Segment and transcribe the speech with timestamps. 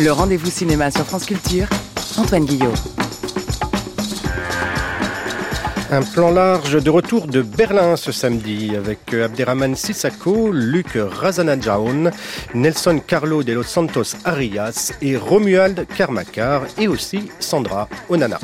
[0.00, 1.66] Le rendez-vous cinéma sur France Culture,
[2.16, 2.72] Antoine Guillot.
[5.90, 12.10] Un plan large de retour de Berlin ce samedi avec Abderrahman Sissako, Luc Razanajaon,
[12.54, 18.38] Nelson Carlo de los Santos Arias et Romuald Karmakar et aussi Sandra Onana.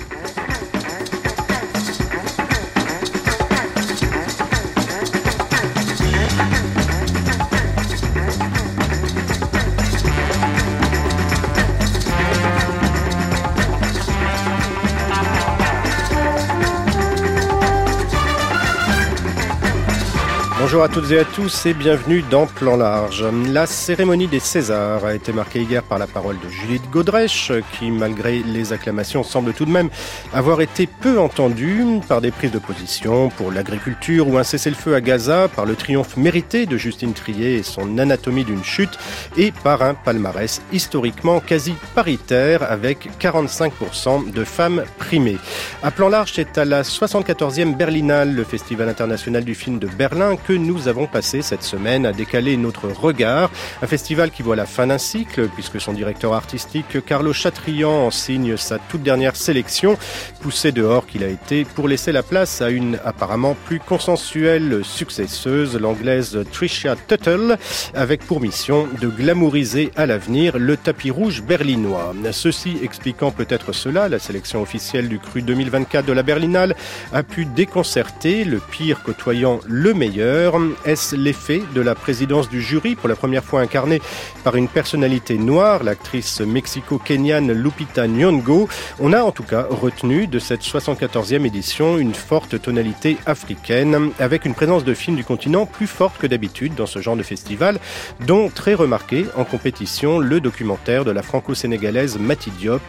[20.74, 23.24] Bonjour à toutes et à tous et bienvenue dans Plan Large.
[23.52, 27.92] La cérémonie des Césars a été marquée hier par la parole de Judith Godrèche, qui,
[27.92, 29.88] malgré les acclamations, semble tout de même
[30.32, 35.00] avoir été peu entendue par des prises de position pour l'agriculture ou un cessez-le-feu à
[35.00, 38.98] Gaza, par le triomphe mérité de Justine Trier et son anatomie d'une chute,
[39.36, 45.38] et par un palmarès historiquement quasi paritaire avec 45% de femmes primées.
[45.84, 50.34] À Plan Large, c'est à la 74e Berlinale, le Festival international du film de Berlin,
[50.34, 53.50] que nous avons passé cette semaine à décaler notre regard.
[53.82, 58.10] Un festival qui voit la fin d'un cycle, puisque son directeur artistique, Carlo Chatrian, en
[58.10, 59.96] signe sa toute dernière sélection,
[60.40, 65.78] poussé dehors qu'il a été pour laisser la place à une apparemment plus consensuelle successeuse,
[65.78, 67.58] l'anglaise Tricia Tuttle,
[67.94, 72.14] avec pour mission de glamouriser à l'avenir le tapis rouge berlinois.
[72.32, 76.74] Ceci expliquant peut-être cela, la sélection officielle du cru 2024 de la Berlinale
[77.12, 80.53] a pu déconcerter le pire côtoyant le meilleur
[80.84, 84.00] est-ce l'effet de la présidence du jury, pour la première fois incarnée
[84.42, 88.68] par une personnalité noire, l'actrice mexico-kenyane Lupita Nyong'o
[89.00, 94.44] On a en tout cas retenu de cette 74e édition une forte tonalité africaine, avec
[94.44, 97.78] une présence de films du continent plus forte que d'habitude dans ce genre de festival,
[98.26, 102.82] dont très remarqué en compétition le documentaire de la franco-sénégalaise Mati Diop,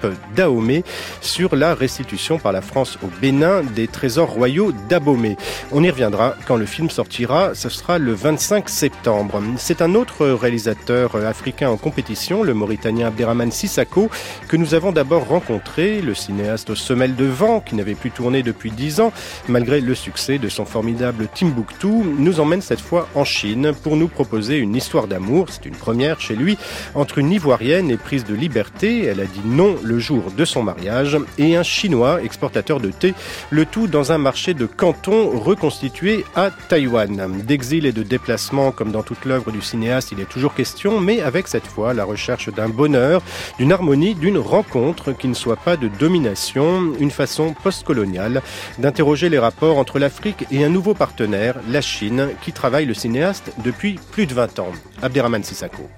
[1.21, 5.37] sur la restitution par la France au Bénin des trésors royaux d'Abomey.
[5.71, 9.41] On y reviendra quand le film sortira ce sera le 25 septembre.
[9.57, 14.09] C'est un autre réalisateur africain en compétition, le Mauritanien Abderrahman Sissako,
[14.47, 18.43] que nous avons d'abord rencontré, le cinéaste aux semelles de vent, qui n'avait plus tourné
[18.43, 19.13] depuis dix ans,
[19.47, 24.07] malgré le succès de son formidable Timbuktu, nous emmène cette fois en Chine pour nous
[24.07, 26.57] proposer une histoire d'amour, c'est une première chez lui,
[26.93, 31.17] entre une Ivoirienne éprise de liberté, elle a dit non le jour de son mariage,
[31.37, 33.13] et un Chinois exportateur de thé,
[33.49, 38.92] le tout dans un marché de canton reconstitué à Taïwan D'exil et de déplacement, comme
[38.92, 42.48] dans toute l'œuvre du cinéaste, il est toujours question, mais avec cette fois la recherche
[42.48, 43.22] d'un bonheur,
[43.58, 48.42] d'une harmonie, d'une rencontre qui ne soit pas de domination, une façon postcoloniale
[48.78, 53.52] d'interroger les rapports entre l'Afrique et un nouveau partenaire, la Chine, qui travaille le cinéaste
[53.64, 54.72] depuis plus de 20 ans.
[55.02, 55.88] Abderrahman Sissako.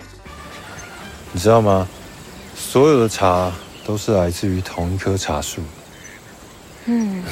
[1.32, 1.88] 你知道吗？
[2.54, 3.50] 所有的茶
[3.86, 5.62] 都是来自于同一棵茶树。
[6.86, 7.22] 嗯，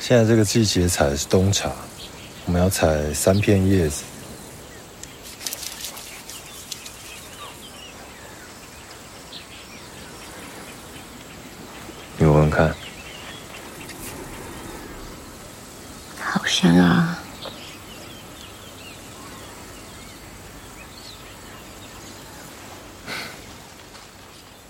[0.00, 1.70] 现在这个季节采的是冬茶。
[2.48, 4.04] 我们要采三片叶子，
[12.18, 12.74] 你闻闻看，
[16.20, 17.18] 好香啊！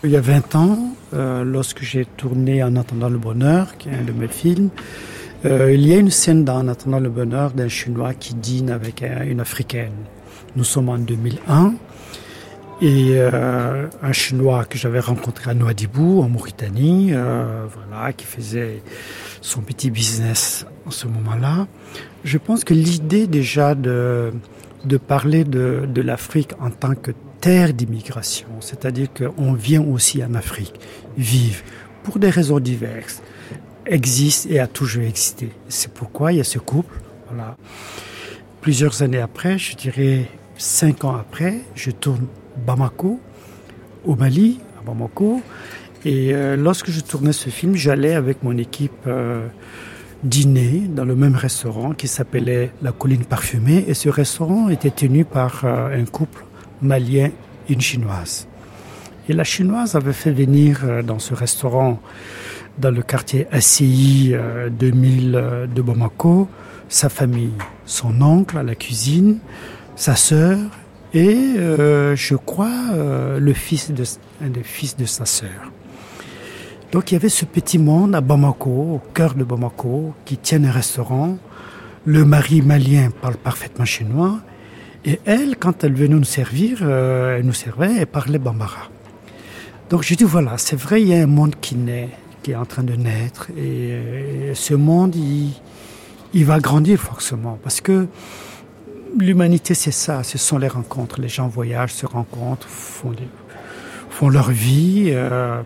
[0.06, 3.94] Il y a 20 ans, euh, lorsque j'ai tourné En attendant le bonheur, qui est
[3.94, 4.68] un de mes films,
[5.45, 8.69] euh, il y a une scène dans En attendant le bonheur d'un Chinois qui dîne
[8.69, 9.93] avec une Africaine.
[10.55, 11.75] Nous sommes en 2001
[12.81, 18.81] et euh, un Chinois que j'avais rencontré à Nouadhibou, en Mauritanie, euh, voilà, qui faisait
[19.41, 21.67] son petit business en ce moment-là.
[22.23, 24.31] Je pense que l'idée déjà de,
[25.07, 27.11] parler de, de l'Afrique en tant que
[27.41, 30.79] terre d'immigration, c'est-à-dire qu'on vient aussi en Afrique,
[31.17, 31.61] vivre,
[32.03, 33.21] pour des raisons diverses,
[33.89, 35.49] existe et a toujours existé.
[35.67, 36.95] C'est pourquoi il y a ce couple.
[37.27, 37.57] Voilà.
[38.61, 42.27] Plusieurs années après, je dirais cinq ans après, je tourne
[42.65, 43.19] Bamako,
[44.05, 45.41] au Mali, à Bamako.
[46.05, 49.47] Et euh, lorsque je tournais ce film, j'allais avec mon équipe euh,
[50.23, 53.85] dîner dans le même restaurant qui s'appelait La Colline Parfumée.
[53.87, 56.45] Et ce restaurant était tenu par euh, un couple
[56.81, 57.31] malien
[57.67, 58.47] et une chinoise.
[59.27, 61.99] Et la chinoise avait fait venir dans ce restaurant
[62.79, 64.33] dans le quartier ACI
[64.71, 66.47] 2000 euh, de Bamako,
[66.87, 67.53] sa famille,
[67.85, 69.39] son oncle à la cuisine,
[69.95, 70.57] sa sœur
[71.13, 74.03] et euh, je crois euh, le fils de
[74.43, 75.71] un des fils de sa sœur.
[76.91, 80.63] Donc il y avait ce petit monde à Bamako, au cœur de Bamako, qui tient
[80.63, 81.37] un restaurant.
[82.05, 84.39] Le mari malien parle parfaitement chinois
[85.03, 88.89] Et elle, quand elle venait nous servir, euh, elle nous servait, elle parlait bambara.
[89.89, 92.09] Donc je dis voilà, c'est vrai, il y a un monde qui naît,
[92.43, 98.07] qui est en train de naître, et, ce monde, il, va grandir forcément, parce que
[99.17, 101.19] l'humanité, c'est ça, ce sont les rencontres.
[101.19, 103.13] Les gens voyagent, se rencontrent, font,
[104.09, 105.09] font leur vie.
[105.09, 105.61] Euh,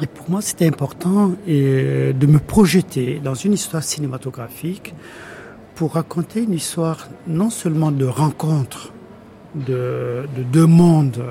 [0.00, 4.94] et pour moi, c'était important et, de me projeter dans une histoire cinématographique
[5.74, 8.92] pour raconter une histoire non seulement de rencontres
[9.54, 11.22] de, de deux mondes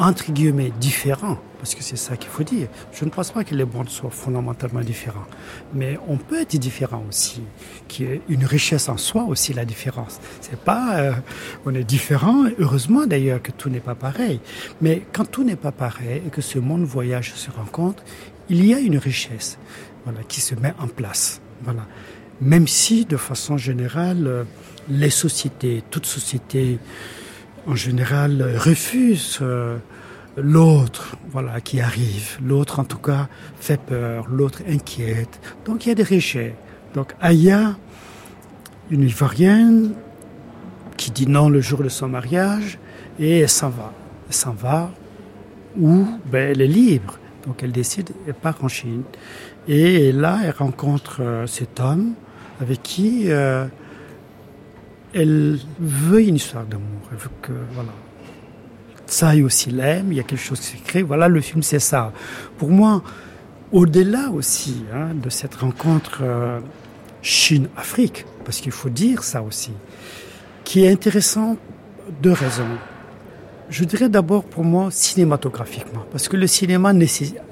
[0.00, 2.68] entre guillemets différents, parce que c'est ça qu'il faut dire.
[2.90, 5.26] Je ne pense pas que les mondes soient fondamentalement différents,
[5.74, 7.42] mais on peut être différent aussi,
[7.86, 10.18] qui est une richesse en soi aussi la différence.
[10.40, 11.12] C'est pas, euh,
[11.66, 14.40] on est différent, heureusement d'ailleurs que tout n'est pas pareil,
[14.80, 18.02] mais quand tout n'est pas pareil et que ce monde voyage se rencontre,
[18.48, 19.58] il y a une richesse,
[20.04, 21.86] voilà, qui se met en place, voilà.
[22.40, 24.46] Même si de façon générale,
[24.88, 26.78] les sociétés, toutes sociétés
[27.66, 29.76] en général refusent euh,
[30.42, 32.38] l'autre, voilà, qui arrive.
[32.42, 33.28] L'autre, en tout cas,
[33.58, 34.26] fait peur.
[34.28, 35.40] L'autre inquiète.
[35.64, 36.54] Donc, il y a des rejets.
[36.94, 37.76] Donc, Aya,
[38.90, 39.92] une Ivoirienne,
[40.96, 42.78] qui dit non le jour de son mariage,
[43.18, 43.92] et elle s'en va.
[44.28, 44.90] Elle s'en va
[45.78, 46.06] où?
[46.26, 47.18] Ben, elle est libre.
[47.46, 49.02] Donc, elle décide, elle part en Chine.
[49.68, 52.14] Et là, elle rencontre euh, cet homme
[52.60, 53.66] avec qui euh,
[55.14, 57.00] elle veut une histoire d'amour.
[57.10, 57.92] Elle veut que, voilà,
[59.10, 61.02] Tsai aussi l'aime, il y a quelque chose qui crée.
[61.02, 62.12] Voilà, le film, c'est ça.
[62.58, 63.02] Pour moi,
[63.72, 66.60] au-delà aussi hein, de cette rencontre euh,
[67.20, 69.72] Chine-Afrique, parce qu'il faut dire ça aussi,
[70.62, 71.56] qui est intéressant,
[72.22, 72.78] deux raisons.
[73.68, 76.92] Je dirais d'abord pour moi cinématographiquement, parce que le cinéma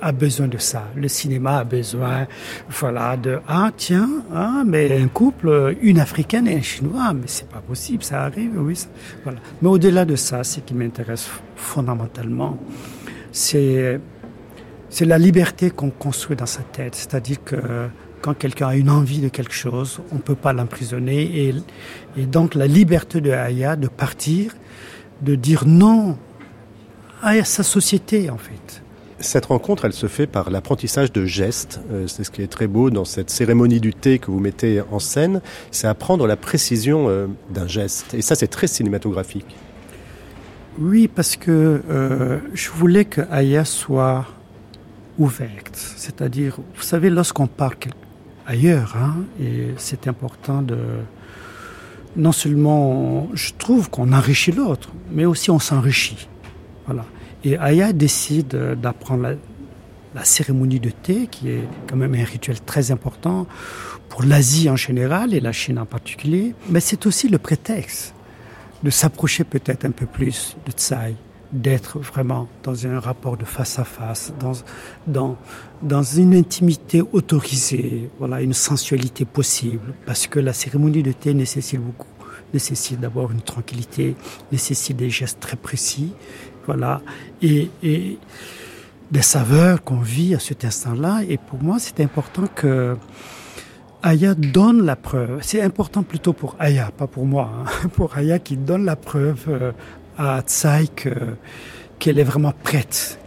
[0.01, 0.85] a besoin de ça.
[0.97, 2.27] Le cinéma a besoin,
[2.69, 7.49] voilà, de ah tiens, ah mais un couple, une africaine et un chinois, mais c'est
[7.49, 8.77] pas possible, ça arrive, oui,
[9.23, 9.39] voilà.
[9.63, 11.29] Mais au-delà de ça, ce qui m'intéresse
[11.59, 12.59] fondamentalement,
[13.33, 14.01] c'est
[14.91, 17.57] c'est la liberté qu'on construit dans sa tête, c'est-à-dire que
[18.23, 21.23] quand quelqu'un a une envie de quelque chose, on ne peut pas l'emprisonner.
[21.23, 21.55] Et,
[22.17, 24.55] et, donc la liberté de Aya de partir,
[25.23, 26.17] de dire non
[27.23, 28.83] à sa société en fait.
[29.21, 31.81] Cette rencontre, elle se fait par l'apprentissage de gestes.
[31.91, 34.81] Euh, c'est ce qui est très beau dans cette cérémonie du thé que vous mettez
[34.93, 35.41] en scène.
[35.73, 38.15] C'est apprendre la précision euh, d'un geste.
[38.15, 39.57] Et ça, c'est très cinématographique.
[40.81, 44.27] Oui, parce que euh, je voulais que Aya soit
[45.19, 45.75] ouverte.
[45.75, 47.75] C'est-à-dire, vous savez, lorsqu'on part
[48.47, 50.79] ailleurs, hein, et c'est important de,
[52.17, 56.29] non seulement je trouve qu'on enrichit l'autre, mais aussi on s'enrichit.
[56.87, 57.05] Voilà.
[57.43, 59.35] Et Aya décide d'apprendre
[60.15, 63.47] la, cérémonie de thé, qui est quand même un rituel très important
[64.09, 66.55] pour l'Asie en général et la Chine en particulier.
[66.71, 68.15] Mais c'est aussi le prétexte
[68.83, 71.17] de s'approcher peut-être un peu plus de Tsai,
[71.53, 74.53] d'être vraiment dans un rapport de face à face, dans,
[75.07, 75.37] dans,
[75.83, 81.81] dans une intimité autorisée, voilà, une sensualité possible, parce que la cérémonie de thé nécessite
[81.81, 82.07] beaucoup,
[82.53, 84.15] nécessite d'avoir une tranquillité,
[84.53, 86.13] nécessite des gestes très précis,
[86.67, 87.01] voilà,
[87.41, 88.19] et, et
[89.11, 91.23] des saveurs qu'on vit à cet instant-là.
[91.27, 92.95] Et pour moi, c'est important que
[94.03, 95.39] Aya donne la preuve.
[95.43, 99.45] C'est important plutôt pour Aya, pas pour moi, hein, pour Aya qui donne la preuve
[99.49, 99.73] euh,
[100.17, 100.89] à Tsai
[101.99, 103.19] qu'elle est vraiment prête.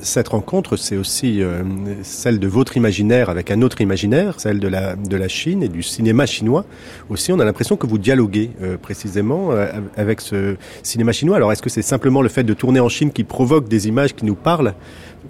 [0.00, 1.62] Cette rencontre, c'est aussi euh,
[2.02, 5.68] celle de votre imaginaire avec un autre imaginaire, celle de la, de la Chine et
[5.68, 6.64] du cinéma chinois.
[7.08, 9.50] Aussi, on a l'impression que vous dialoguez euh, précisément
[9.96, 11.36] avec ce cinéma chinois.
[11.36, 14.14] Alors, est-ce que c'est simplement le fait de tourner en Chine qui provoque des images
[14.14, 14.74] qui nous parlent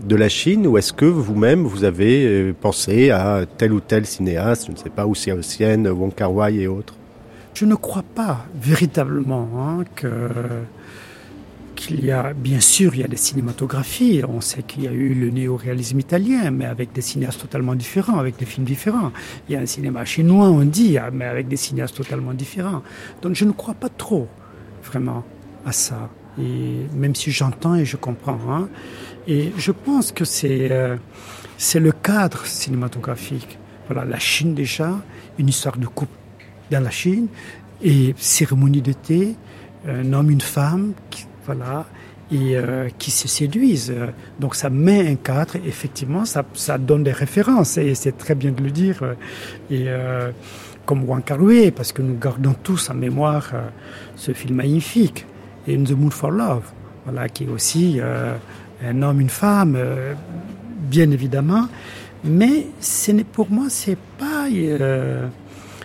[0.05, 4.67] de la Chine ou est-ce que vous-même, vous avez pensé à tel ou tel cinéaste,
[4.67, 6.95] je ne sais pas, ou Sian, Wong Kar-wai et autres?
[7.55, 10.09] Je ne crois pas véritablement hein, que
[11.75, 14.23] qu'il y a, bien sûr, il y a des cinématographies.
[14.29, 18.19] On sait qu'il y a eu le néo-réalisme italien, mais avec des cinéastes totalement différents,
[18.19, 19.11] avec des films différents.
[19.49, 22.83] Il y a un cinéma chinois, on dit, mais avec des cinéastes totalement différents.
[23.21, 24.29] Donc je ne crois pas trop,
[24.85, 25.25] vraiment,
[25.67, 26.09] à ça.
[26.41, 28.39] Et même si j'entends et je comprends.
[28.49, 28.69] Hein.
[29.26, 30.97] Et je pense que c'est euh,
[31.59, 33.59] c'est le cadre cinématographique.
[33.88, 34.99] Voilà, la Chine déjà,
[35.38, 36.17] une histoire de couple
[36.71, 37.29] dans la Chine,
[37.83, 39.37] et cérémonie de thé,
[39.87, 40.93] un homme, une femme,
[41.47, 41.87] voilà,
[42.31, 43.95] et euh, qui se séduisent.
[44.41, 48.52] Donc ça met un cadre, effectivement, ça, ça donne des références, et c'est très bien
[48.52, 49.02] de le dire.
[49.71, 50.31] Et euh,
[50.87, 51.38] comme Wang kar
[51.76, 53.69] parce que nous gardons tous en mémoire euh,
[54.17, 55.26] ce film magnifique,
[55.69, 56.64] et the Mood for Love,
[57.05, 58.00] voilà, qui est aussi
[58.85, 59.79] un homme, une femme,
[60.91, 61.69] bien évidemment.
[62.25, 64.47] Mais ce pour moi, c'est pas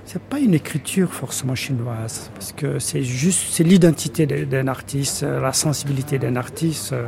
[0.08, 5.52] c'est pas une écriture forcément chinoise, parce que c'est juste c'est l'identité d'un artiste, la
[5.52, 7.08] sensibilité d'un artiste, euh,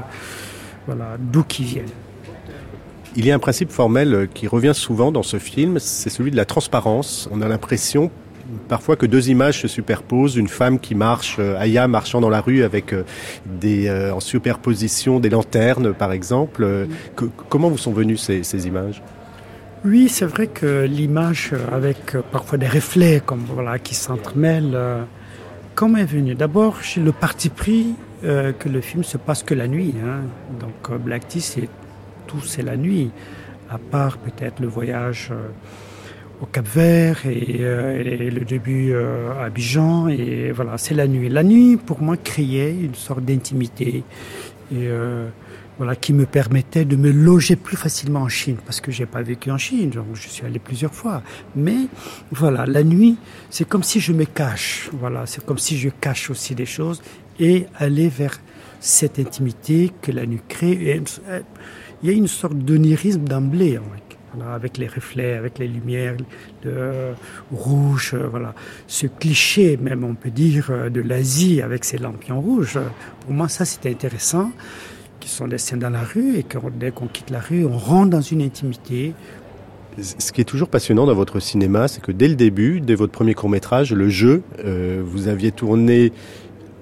[0.86, 1.86] voilà, d'où qui vient.
[3.16, 6.36] Il y a un principe formel qui revient souvent dans ce film, c'est celui de
[6.36, 7.30] la transparence.
[7.32, 8.12] On a l'impression
[8.68, 12.42] parfois que deux images se superposent, une femme qui marche, euh, Aya marchant dans la
[12.42, 13.04] rue avec euh,
[13.46, 16.88] des, en superposition des lanternes par exemple.
[17.50, 19.02] comment vous sont venues ces, images?
[19.86, 25.04] Oui, c'est vrai que l'image avec euh, parfois des reflets comme voilà qui s'entremêlent, euh,
[25.74, 29.54] comment est venu D'abord, j'ai le parti pris euh, que le film se passe que
[29.54, 29.96] la nuit.
[30.06, 30.24] Hein.
[30.60, 31.70] Donc Black Tea, c'est
[32.28, 33.10] tout, c'est la nuit,
[33.70, 35.32] à part peut-être le voyage
[36.42, 41.30] au Cap Vert et, et le début à Abidjan et voilà, c'est la nuit.
[41.30, 44.04] La nuit, pour moi, créait une sorte d'intimité
[44.72, 44.88] et
[45.80, 49.22] voilà, qui me permettait de me loger plus facilement en Chine, parce que j'ai pas
[49.22, 51.24] vécu en Chine, donc je suis allé plusieurs fois.
[51.56, 51.88] Mais
[52.32, 53.16] voilà, la nuit,
[53.50, 57.02] c'est comme si je me cache, voilà, c'est comme si je cache aussi des choses
[57.40, 58.42] et aller vers
[58.82, 61.02] cette intimité que la nuit crée.
[62.04, 63.80] il y a une sorte d'onirisme d'emblée,
[64.54, 66.16] avec les reflets, avec les lumières
[66.64, 67.14] de,
[67.52, 68.54] rouges, voilà.
[68.88, 72.80] Ce cliché, même on peut dire, de l'Asie avec ses lampions rouges,
[73.22, 74.52] pour moi ça c'était intéressant
[75.20, 77.78] qui sont des scènes dans la rue et que dès qu'on quitte la rue, on
[77.78, 79.14] rentre dans une intimité.
[79.98, 83.12] Ce qui est toujours passionnant dans votre cinéma, c'est que dès le début, dès votre
[83.12, 86.14] premier court métrage, le jeu, euh, vous aviez tourné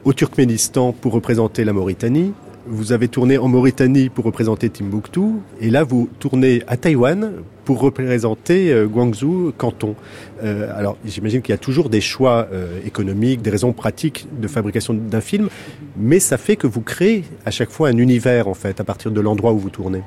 [0.04, 2.34] au Turkménistan pour représenter la Mauritanie,
[2.70, 5.22] vous avez tourné en Mauritanie pour représenter Timbuktu,
[5.62, 7.34] et là vous tournez à Taïwan
[7.66, 9.96] pour représenter euh, Guangzhou, Canton.
[10.44, 14.48] Euh, alors j'imagine qu'il y a toujours des choix euh, économiques, des raisons pratiques de
[14.48, 15.50] fabrication d'un film,
[15.98, 19.12] mais ça fait que vous créez à chaque fois un univers en fait à partir
[19.12, 20.04] de l'endroit où vous tournez.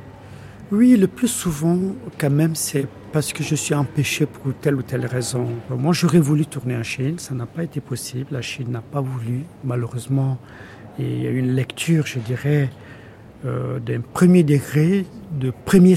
[0.73, 1.79] Oui, le plus souvent
[2.19, 5.47] quand même c'est parce que je suis empêché pour telle ou telle raison.
[5.69, 9.01] Moi j'aurais voulu tourner en Chine, ça n'a pas été possible, la Chine n'a pas
[9.01, 10.39] voulu malheureusement
[10.99, 12.71] et il y a une lecture, je dirais,
[13.45, 15.95] euh, d'un premier degré, de premier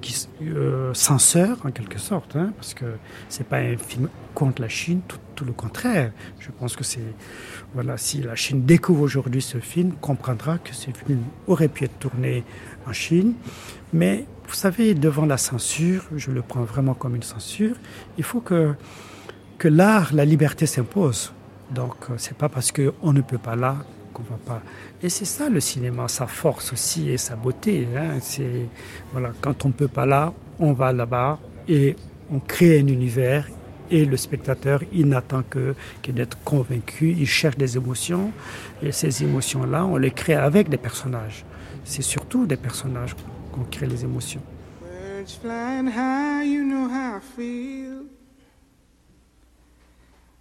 [0.00, 2.84] qui, euh, censeur en quelque sorte, hein, parce que
[3.28, 6.12] c'est pas un film contre la Chine, tout, le contraire.
[6.38, 7.00] Je pense que c'est
[7.74, 11.98] voilà, si la Chine découvre aujourd'hui ce film, comprendra que ce film aurait pu être
[11.98, 12.44] tourné
[12.86, 13.34] en Chine,
[13.92, 17.74] mais vous savez, devant la censure, je le prends vraiment comme une censure,
[18.18, 18.76] il faut que
[19.62, 21.32] que l'art, la liberté s'impose.
[21.70, 23.76] Donc, euh, c'est pas parce qu'on ne peut pas là
[24.12, 24.62] qu'on va pas.
[25.02, 27.86] Et c'est ça le cinéma, sa force aussi et sa beauté.
[27.96, 28.18] Hein.
[28.20, 28.68] C'est
[29.12, 31.38] voilà, quand on peut pas là, on va là-bas
[31.68, 31.96] et
[32.30, 33.48] on crée un univers.
[33.90, 37.14] Et le spectateur, il n'attend que, que d'être convaincu.
[37.18, 38.30] Il cherche des émotions.
[38.82, 41.44] Et ces émotions-là, on les crée avec des personnages.
[41.84, 43.14] C'est surtout des personnages
[43.52, 44.40] qu'on crée les émotions.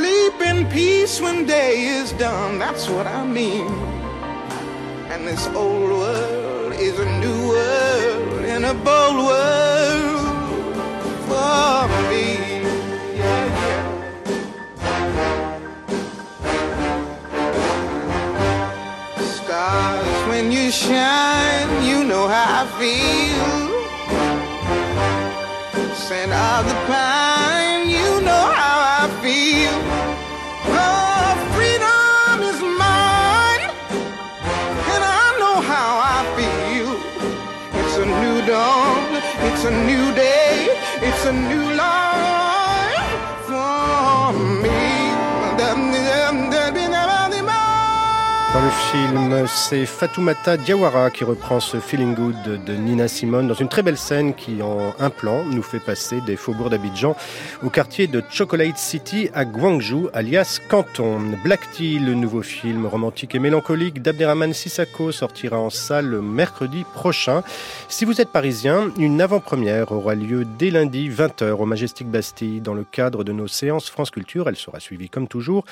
[0.00, 3.68] Sleep in peace when day is done, that's what I mean.
[5.12, 10.76] And this old world is a new world and a bold world
[11.28, 12.28] for me.
[19.36, 23.52] Stars, when you shine, you know how I feel.
[25.94, 27.29] Scent of the pine,
[39.62, 39.99] A new
[48.90, 53.84] film, c'est Fatoumata Diawara qui reprend ce Feeling Good de Nina Simone dans une très
[53.84, 57.14] belle scène qui, en un plan, nous fait passer des faubourgs d'Abidjan
[57.62, 61.36] au quartier de Chocolate City à Guangzhou, alias Canton.
[61.44, 67.44] Black Tea, le nouveau film romantique et mélancolique d'Abderrahman Sissako, sortira en salle mercredi prochain.
[67.88, 72.74] Si vous êtes parisien, une avant-première aura lieu dès lundi 20h au Majestic Bastille dans
[72.74, 74.48] le cadre de nos séances France Culture.
[74.48, 75.64] Elle sera suivie, comme toujours,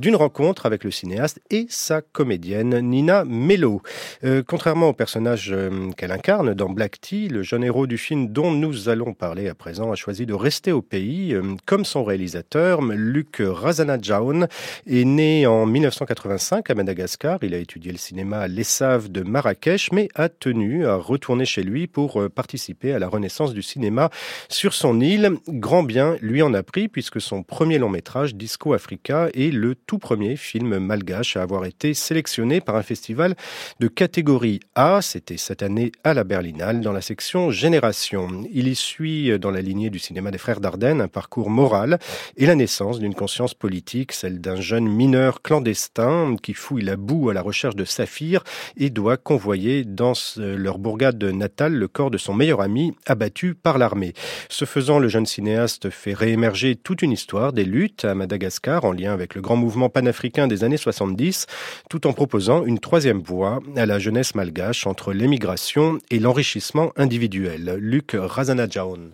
[0.00, 3.82] d'une rencontre avec le cinéaste et sa comédienne Nina Mello.
[4.24, 8.28] Euh, contrairement au personnage euh, qu'elle incarne dans Black Tea, le jeune héros du film
[8.28, 11.34] dont nous allons parler à présent a choisi de rester au pays.
[11.34, 14.48] Euh, comme son réalisateur, Luc Razanadjaoun
[14.86, 17.38] est né en 1985 à Madagascar.
[17.42, 21.62] Il a étudié le cinéma à l'ESSAV de Marrakech, mais a tenu à retourner chez
[21.62, 24.10] lui pour participer à la renaissance du cinéma
[24.48, 25.32] sur son île.
[25.48, 29.74] Grand bien lui en a pris puisque son premier long métrage, Disco Africa, est le
[29.74, 33.34] tout premier film malgache à avoir été sélectionné par un festival
[33.80, 35.02] de catégorie A.
[35.02, 38.44] C'était cette année à la Berlinale dans la section Génération.
[38.52, 41.98] Il y suit dans la lignée du cinéma des frères Dardenne un parcours moral
[42.36, 47.30] et la naissance d'une conscience politique, celle d'un jeune mineur clandestin qui fouille la boue
[47.30, 48.44] à la recherche de Saphir
[48.76, 53.78] et doit convoyer dans leur bourgade natale le corps de son meilleur ami abattu par
[53.78, 54.12] l'armée.
[54.48, 58.92] Ce faisant, le jeune cinéaste fait réémerger toute une histoire des luttes à Madagascar en
[58.92, 61.46] lien avec le grand mouvement panafricain des années 70,
[61.88, 67.76] tout en proposant une troisième voie à la jeunesse malgache entre l'émigration et l'enrichissement individuel.
[67.80, 69.12] Luc Razanadjaon.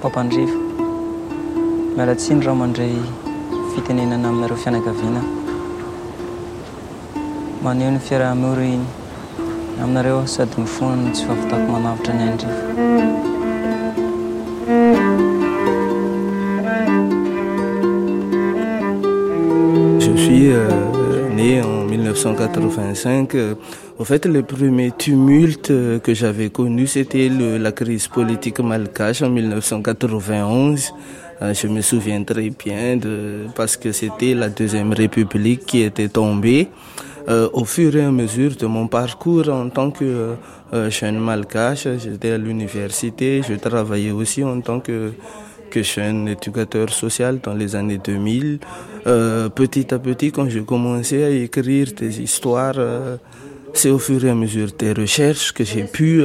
[0.00, 0.62] Papandrivo
[20.00, 20.68] Je suis euh,
[21.34, 23.34] né en 1985.
[23.98, 25.68] En fait, le premier tumulte
[26.02, 30.92] que j'avais connu, c'était la crise politique malgache en 1991.
[31.40, 36.08] Euh, je me souviens très bien de, parce que c'était la deuxième république qui était
[36.08, 36.68] tombée.
[37.28, 40.34] Euh, au fur et à mesure de mon parcours en tant que
[40.72, 45.12] euh, jeune malgache, j'étais à l'université, je travaillais aussi en tant que,
[45.70, 48.58] que jeune éducateur social dans les années 2000.
[49.06, 52.74] Euh, petit à petit, quand j'ai commencé à écrire des histoires,
[53.72, 56.24] c'est au fur et à mesure des recherches que j'ai pu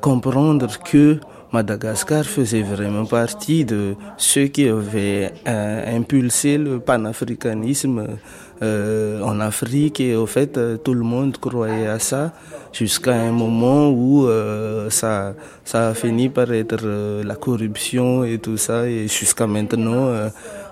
[0.00, 1.18] comprendre que
[1.52, 8.06] Madagascar faisait vraiment partie de ceux qui avaient euh, impulsé le panafricanisme
[8.62, 10.00] euh, en Afrique.
[10.00, 12.32] Et au fait euh, tout le monde croyait à ça
[12.72, 14.28] jusqu'à un moment où
[14.90, 18.86] ça, ça a fini par être la corruption et tout ça.
[18.86, 20.10] Et jusqu'à maintenant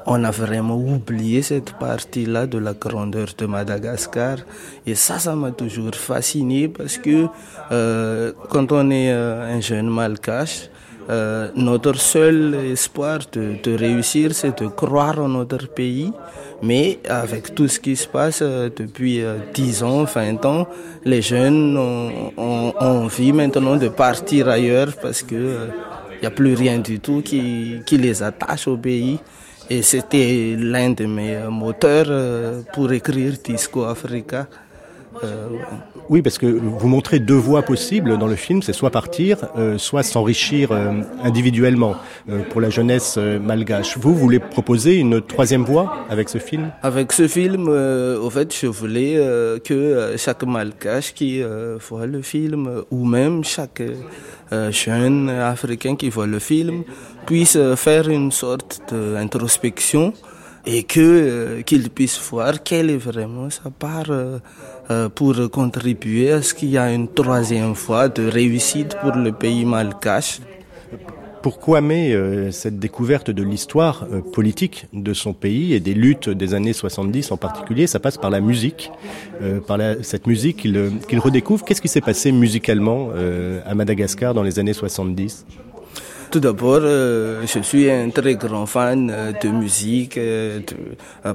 [0.07, 4.39] on a vraiment oublié cette partie-là de la grandeur de Madagascar.
[4.87, 7.27] Et ça, ça m'a toujours fasciné parce que
[7.73, 10.69] euh, quand on est euh, un jeune malgache,
[11.11, 16.13] euh, notre seul espoir de, réussir, c'est de croire en notre pays.
[16.63, 20.67] Mais avec tout ce qui se passe euh, depuis 10 euh, ans, 20 ans,
[21.05, 25.69] les jeunes ont, ont, envie maintenant de partir ailleurs parce que
[26.13, 29.19] il n'y a plus rien du tout qui les attache au pays.
[29.71, 34.47] Et c'était l'un de mes moteurs euh, pour écrire Disco Africa.
[35.23, 35.49] Euh,
[36.11, 39.79] oui, parce que vous montrez deux voies possibles dans le film, c'est soit partir, euh,
[39.79, 41.97] soit s'enrichir euh, individuellement
[42.29, 43.97] euh, pour la jeunesse malgache.
[43.97, 46.71] Vous voulez proposer une troisième voie avec ce film?
[46.83, 49.15] Avec ce film, au fait, je voulais
[49.65, 51.43] que chaque malgache qui
[51.89, 53.83] voit le film, ou même chaque
[54.71, 56.85] jeune africain qui voit le film,
[57.27, 60.13] puisse faire une sorte d'introspection
[60.67, 64.11] et que qu'il puisse voir quelle est vraiment sa part
[65.15, 69.65] pour contribuer à ce qu'il y a une troisième fois de réussite pour le pays
[69.65, 70.41] malgache.
[71.45, 76.31] Pourquoi mais euh, cette découverte de l'histoire euh, politique de son pays et des luttes
[76.31, 78.91] des années 70 en particulier, ça passe par la musique,
[79.43, 81.63] euh, par cette musique qu'il qu redécouvre.
[81.63, 85.45] Qu'est-ce qui s'est passé musicalement euh, à Madagascar dans les années 70
[86.35, 90.59] Tout d'abord, euh, je suis un très grand fan euh, de musique, euh,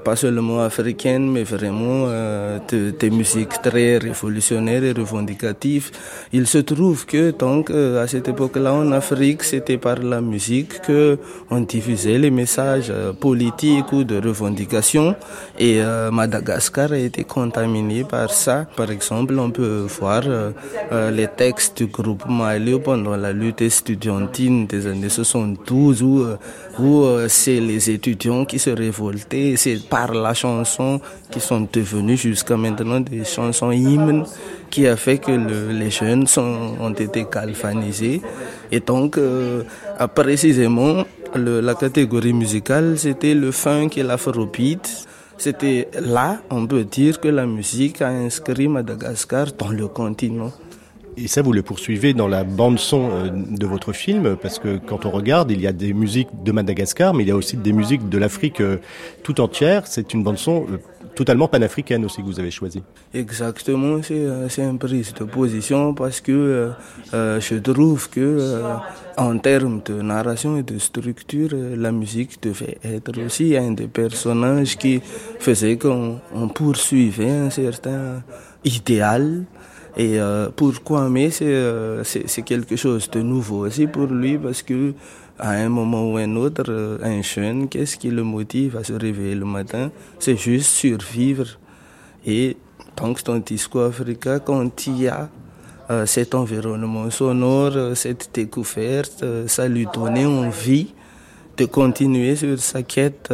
[0.04, 2.08] pas seulement africaine, mais vraiment
[2.70, 5.92] de, de musiques très révolutionnaires et revendicatives.
[6.34, 11.18] Il se trouve que donc à cette époque-là en Afrique, c'était par la musique que
[11.50, 15.16] on diffusait les messages politiques ou de revendication.
[15.58, 15.80] Et
[16.12, 18.66] Madagascar a été contaminé par ça.
[18.76, 20.24] Par exemple, on peut voir
[21.12, 26.26] les textes du groupe Malio pendant la lutte estudiantine des années 72 où,
[26.80, 29.56] où c'est les étudiants qui se révoltaient.
[29.58, 31.00] C'est par la chanson
[31.32, 34.26] qui sont devenues jusqu'à maintenant des chansons hymnes
[34.70, 38.22] qui a fait que les jeunes ont été galvanisés.
[38.72, 39.64] Et donc, euh,
[40.14, 41.04] précisément,
[41.36, 45.08] la catégorie musicale, c'était le funk et l'afrobeat.
[45.38, 50.52] C'était là, on peut dire que la musique a inscrit Madagascar dans le continent.
[51.22, 55.06] Et ça, vous le poursuivez dans la bande-son euh, de votre film, parce que quand
[55.06, 57.74] on regarde, il y a des musiques de Madagascar, mais il y a aussi des
[57.74, 58.78] musiques de l'Afrique euh,
[59.24, 59.86] tout entière.
[59.86, 60.78] C'est une bande-son euh,
[61.16, 62.84] totalement panafricaine aussi que vous avez choisie.
[63.14, 66.72] Exactement, c'est une prise de position parce que
[67.12, 68.62] je trouve que
[69.18, 74.78] en termes de narration et de structure, la musique devait être aussi un des personnages
[74.78, 75.02] qui
[75.40, 76.22] faisait qu'on
[76.56, 78.24] poursuivait un certain
[78.64, 79.44] idéal
[79.98, 84.94] et euh, pourquoi Mais euh, c'est quelque chose de nouveau aussi pour lui parce que
[85.38, 88.94] à un moment ou un autre, euh, un jeune, qu'est-ce qui le motive à se
[88.94, 89.92] réveiller le matin?
[90.20, 91.48] C'est juste survivre.
[92.26, 92.58] Et
[92.98, 95.30] donc dans Disco Africa, quand il y a
[96.06, 100.94] cet environnement sonore, cette découverte, ça lui donnait envie
[101.58, 103.34] de continuer sur sa quête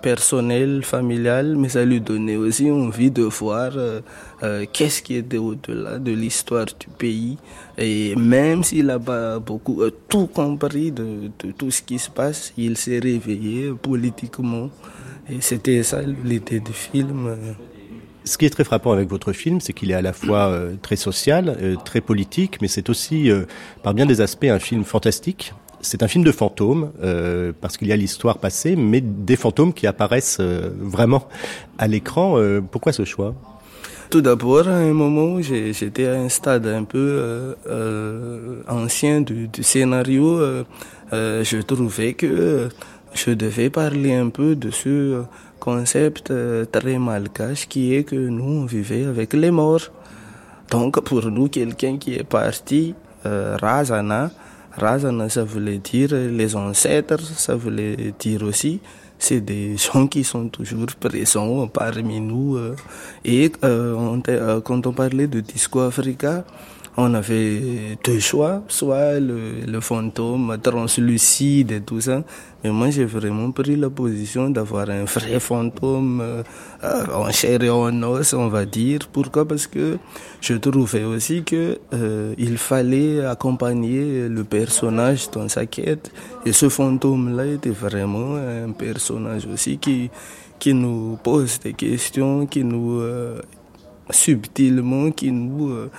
[0.00, 4.00] personnel, familial, mais ça lui donnait aussi envie de voir euh,
[4.42, 7.38] euh, qu'est-ce qui était au-delà de l'histoire du pays.
[7.78, 12.52] Et même s'il n'a pas beaucoup euh, tout compris de, tout ce qui se passe,
[12.56, 14.70] il s'est réveillé politiquement.
[15.28, 17.36] Et c'était ça l'idée du film.
[18.24, 20.96] Ce qui est très frappant avec votre film, c'est qu'il est à la fois très
[20.96, 23.30] social, très politique, mais c'est aussi,
[23.82, 27.88] par bien des aspects, un film fantastique c'est un film de fantômes, euh, parce qu'il
[27.88, 31.26] y a l'histoire passée, mais des fantômes qui apparaissent euh, vraiment
[31.78, 32.38] à l'écran.
[32.38, 33.34] Euh, pourquoi ce choix?
[34.10, 37.54] Tout d'abord, à un moment, j'étais à un stade un peu
[38.68, 40.40] ancien du, scénario.
[41.12, 42.68] je trouvais que
[43.14, 45.22] je devais parler un peu de ce
[45.60, 46.32] concept
[46.72, 49.92] très malgache qui est que nous, on vivait avec les morts.
[50.72, 54.32] Donc, pour nous, quelqu'un qui est parti, Razana,
[54.80, 58.80] Razana, ça voulait dire les ancêtres, ça voulait dire aussi
[59.20, 62.56] c'est des gens qui sont toujours présents parmi nous.
[62.56, 62.74] Euh,
[63.24, 66.44] et euh, euh, quand on parlait de Disco Africa,
[66.96, 72.22] on avait deux choix, soit le, fantôme translucide et tout ça,
[72.62, 76.42] mais moi j'ai vraiment pris la position d'avoir un vrai fantôme euh,
[77.14, 79.00] en chair et en os, on va dire.
[79.12, 79.46] Pourquoi?
[79.46, 79.98] Parce que
[80.40, 86.12] je trouvais aussi que euh, il fallait accompagner le personnage dans sa quête,
[86.44, 90.10] et ce fantôme-là était vraiment un personnage aussi qui
[90.60, 93.40] qui nous pose des questions, qui nous euh,
[94.12, 95.90] subtilement qui nous euh,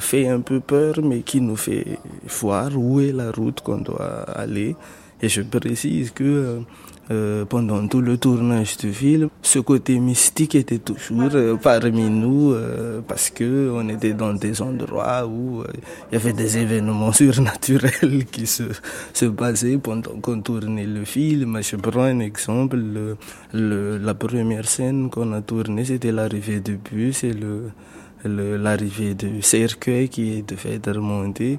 [0.00, 1.98] fait un peu peur, mais qui nous fait
[2.40, 4.76] voir où est la route qu'on doit aller.
[5.22, 6.60] Et je précise que
[7.10, 12.54] euh, euh, pendant tout le tournage du film, ce côté mystique était toujours parmi nous
[13.06, 15.62] parce que on était dans des endroits où
[16.10, 18.64] il y avait des événements surnaturels qui se,
[19.12, 21.60] se passaient pendant qu'on tournait le film.
[21.62, 27.24] Je prends un exemple, le, la première scène qu'on a tournée, c'était l'arrivée du bus
[27.24, 27.70] et le
[28.26, 31.58] l'arrivée du cercueil qui devait être remonté.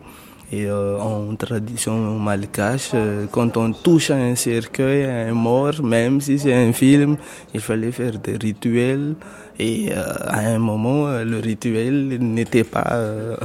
[0.51, 5.81] Et euh, en tradition malgache, euh, quand on touche à un cercueil, à un mort,
[5.83, 7.17] même si c'est un film,
[7.53, 9.15] il fallait faire des rituels.
[9.57, 13.01] Et euh, à un moment, le rituel n'était pas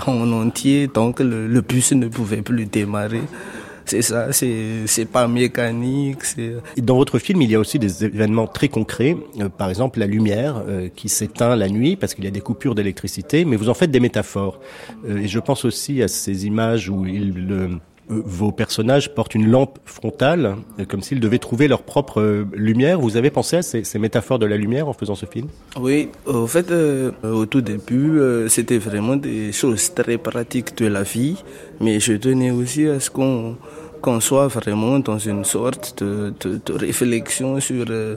[0.06, 3.22] en entier, donc le, le bus ne pouvait plus démarrer.
[3.84, 6.18] C'est ça, c'est pas mécanique.
[6.76, 9.16] Dans votre film, il y a aussi des événements très concrets.
[9.40, 12.40] Euh, par exemple, la lumière euh, qui s'éteint la nuit parce qu'il y a des
[12.40, 14.60] coupures d'électricité, mais vous en faites des métaphores.
[15.08, 17.32] Euh, et je pense aussi à ces images où il
[18.10, 23.00] vos personnages portent une lampe frontale, euh, comme s'ils devaient trouver leur propre euh, lumière.
[23.00, 25.48] Vous avez pensé à ces, métaphores de la lumière en faisant ce film?
[25.78, 26.72] Oui, au fait,
[27.22, 31.42] au tout début, c'était vraiment des choses très pratiques de la vie,
[31.80, 33.56] mais je tenais aussi à ce qu'on
[34.00, 36.32] qu'on soit vraiment dans une sorte de,
[36.72, 38.16] réflexion sur, euh,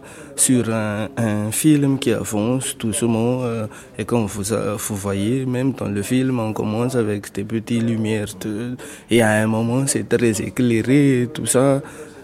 [1.18, 3.44] un, film qui avance doucement.
[3.44, 3.68] Euh,
[3.98, 4.44] et comme vous,
[4.78, 8.34] vous voyez, même dans le film, on commence avec des petites lumières.
[9.10, 11.82] Et à un moment, c'est très éclairé et tout ça.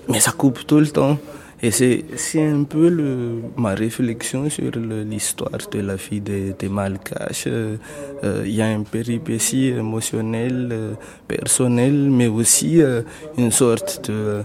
[0.08, 1.18] Mais ça coupe tout le temps.
[1.62, 2.06] Et c'est,
[2.42, 7.48] un peu le, ma réflexion sur l'histoire de la des de Malgaches.
[7.48, 7.76] Euh,
[8.24, 10.94] euh, il y a une péripétie émotionnelle, euh,
[11.28, 13.02] personnelle, mais aussi euh,
[13.38, 14.44] une sorte de,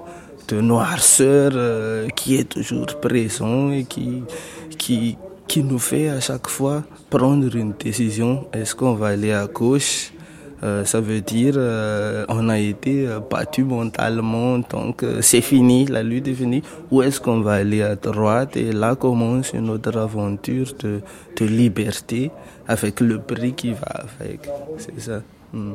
[0.48, 1.52] de noirceur
[2.16, 4.24] qui est toujours présent et qui,
[4.76, 8.46] qui, qui nous fait à chaque fois prendre une décision.
[8.52, 10.13] Est-ce qu'on va aller à gauche?
[10.64, 15.84] Euh, ça veut dire euh, on a été euh, battu mentalement, donc euh, c'est fini,
[15.84, 16.62] la lutte est finie.
[16.90, 18.56] Où est-ce qu'on va aller à droite?
[18.56, 21.02] Et là commence une autre aventure de,
[21.44, 22.30] liberté
[22.66, 24.48] avec le prix qui va avec.
[24.78, 25.22] C'est ça.
[25.52, 25.72] Mm.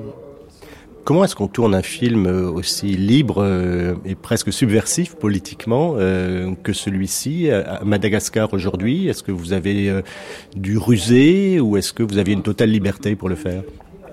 [1.03, 2.25] Comment est-ce qu'on tourne un film
[2.55, 3.43] aussi libre
[4.05, 5.95] et presque subversif politiquement
[6.63, 9.07] que celui-ci à Madagascar aujourd'hui?
[9.07, 10.03] Est-ce que vous avez
[10.55, 13.63] dû ruser ou est-ce que vous aviez une totale liberté pour le faire?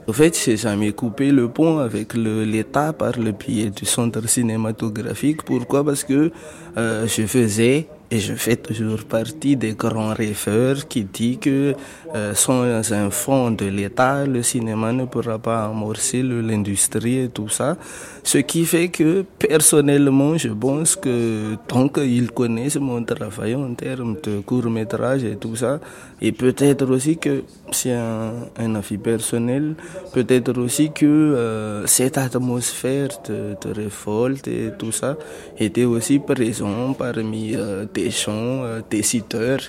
[0.09, 5.42] En fait, j'ai jamais coupé le pont avec l'État par le biais du centre cinématographique.
[5.42, 5.85] Pourquoi?
[5.85, 6.31] Parce que
[6.77, 11.75] euh, je faisais et je fais toujours partie des grands rêveurs qui disent que
[12.14, 17.49] euh, sans un fonds de l'État, le cinéma ne pourra pas amorcer l'industrie et tout
[17.49, 17.77] ça.
[18.23, 24.16] Ce qui fait que personnellement, je pense que tant qu'ils connaissent mon travail en termes
[24.23, 25.81] de court métrage et tout ça,
[26.21, 27.42] et peut-être aussi que
[27.73, 29.75] c'est un, avis personnel,
[30.12, 35.16] peut-être aussi que euh, cette atmosphère de, de révolte et tout ça
[35.59, 39.65] était aussi présent parmi euh, des gens, euh, des citeurs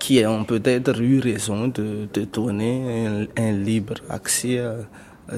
[0.00, 4.74] qui ont peut-être eu raison de, donner un, libre accès à,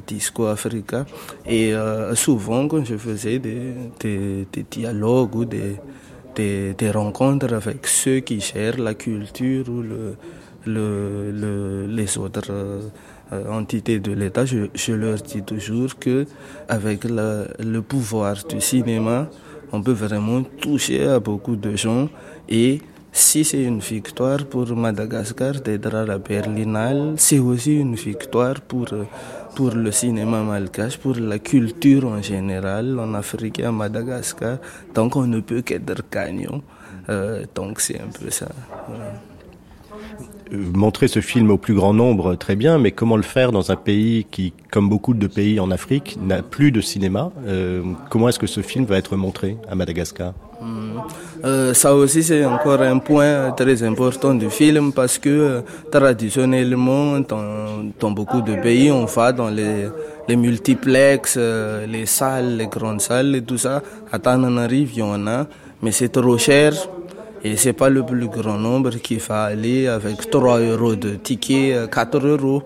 [0.07, 1.05] Disco Africa.
[1.45, 5.77] Et euh, souvent, quand je faisais des, des, dialogues ou des,
[6.83, 10.17] des, rencontres avec ceux qui gèrent la culture ou le,
[10.65, 16.25] le, le, les autres euh, entités de l'État, je, je, leur dis toujours que
[16.69, 19.29] avec le pouvoir du cinéma,
[19.73, 22.09] on peut vraiment toucher à beaucoup de gens
[22.49, 22.81] et
[23.13, 28.87] si c'est une victoire pour Madagascar d'être la Berlinale, c'est aussi une victoire pour,
[29.75, 34.57] le cinéma malgache, pour la culture en général en Afrique et à Madagascar.
[34.95, 36.63] Donc on ne peut qu'être gagnant.
[37.11, 38.49] Euh, donc c'est un peu ça.
[40.53, 43.71] Euh, montrer ce film au plus grand nombre, très bien, mais comment le faire dans
[43.71, 48.29] un pays qui, comme beaucoup de pays en Afrique, n'a plus de cinéma euh, Comment
[48.29, 50.33] est-ce que ce film va être montré à Madagascar?
[50.61, 50.65] Mmh.
[51.45, 57.85] euh, Ça aussi, c'est encore un point très important du film parce que traditionnellement, dans,
[57.99, 59.89] dans, beaucoup de pays, on va dans les,
[60.29, 63.83] les multiplex, euh, les salles, les grandes salles et tout ça.
[64.11, 65.47] À Tananarive, il y en a,
[65.83, 66.73] mais c'est trop cher
[67.45, 71.89] et c'est pas le plus grand nombre qui va aller avec 3 euros de ticket,
[71.91, 72.63] 4 euros.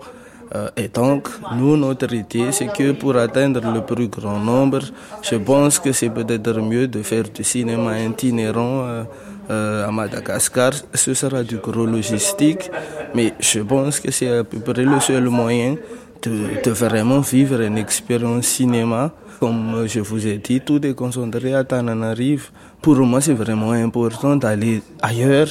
[0.55, 4.79] Euh, et donc, nous, notre idée, c'est que pour atteindre le plus grand nombre,
[5.21, 9.03] je pense que c'est peut-être mieux de faire du cinéma itinérant euh,
[9.49, 10.71] euh, à Madagascar.
[10.93, 12.69] Ce sera du gros logistique,
[13.13, 15.75] mais je pense que c'est à peu près le seul moyen
[16.21, 19.11] de, de vraiment vivre une expérience cinéma.
[19.39, 22.49] Comme je vous ai dit, tout est concentré à Tananarive.
[22.81, 25.49] Pour moi, c'est vraiment important d'aller ailleurs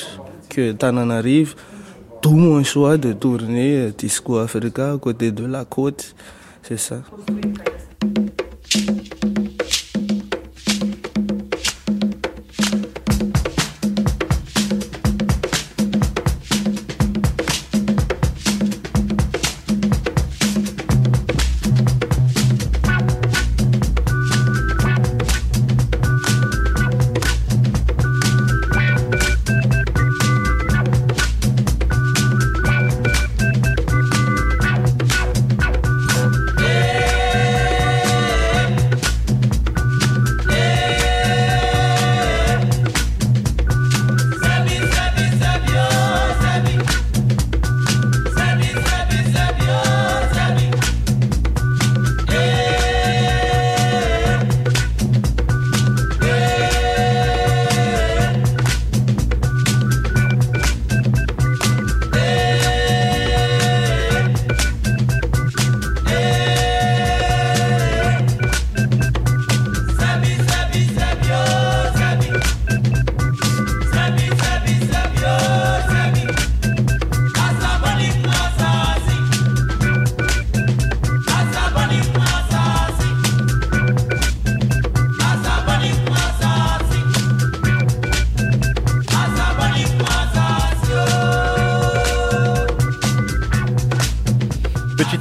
[0.48, 1.54] que Tananarive.
[2.20, 6.16] Tout mon choix de tourner Disco Africa à côté de la côte,
[6.62, 7.02] c'est ça.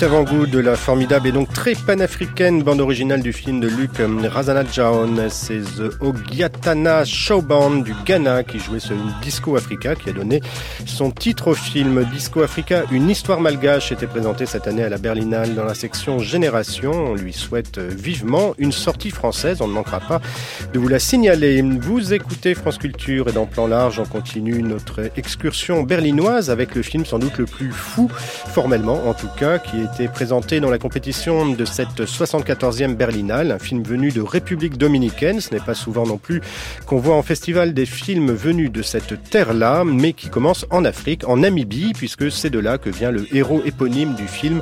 [0.05, 5.29] Avant-goût de la formidable et donc très panafricaine bande originale du film de Luc Razanajaon.
[5.29, 10.13] C'est The Ogiatana Show Band du Ghana qui jouait sur une Disco Africa qui a
[10.13, 10.41] donné
[10.85, 12.05] son titre au film.
[12.05, 16.19] Disco Africa, une histoire malgache était présentée cette année à la Berlinale dans la section
[16.19, 16.91] Génération.
[16.91, 19.61] On lui souhaite vivement une sortie française.
[19.61, 20.21] On ne manquera pas
[20.73, 21.61] de vous la signaler.
[21.61, 26.81] Vous écoutez France Culture et dans Plan Large, on continue notre excursion berlinoise avec le
[26.81, 30.69] film sans doute le plus fou, formellement en tout cas, qui a été présenté dans
[30.69, 35.41] la compétition de cette 74e Berlinale, un film venu de République dominicaine.
[35.41, 36.41] Ce n'est pas souvent non plus
[36.85, 41.27] qu'on voit en festival des films venus de cette terre-là, mais qui commence en Afrique,
[41.27, 44.61] en Namibie, puisque c'est de là que vient le héros éponyme du film,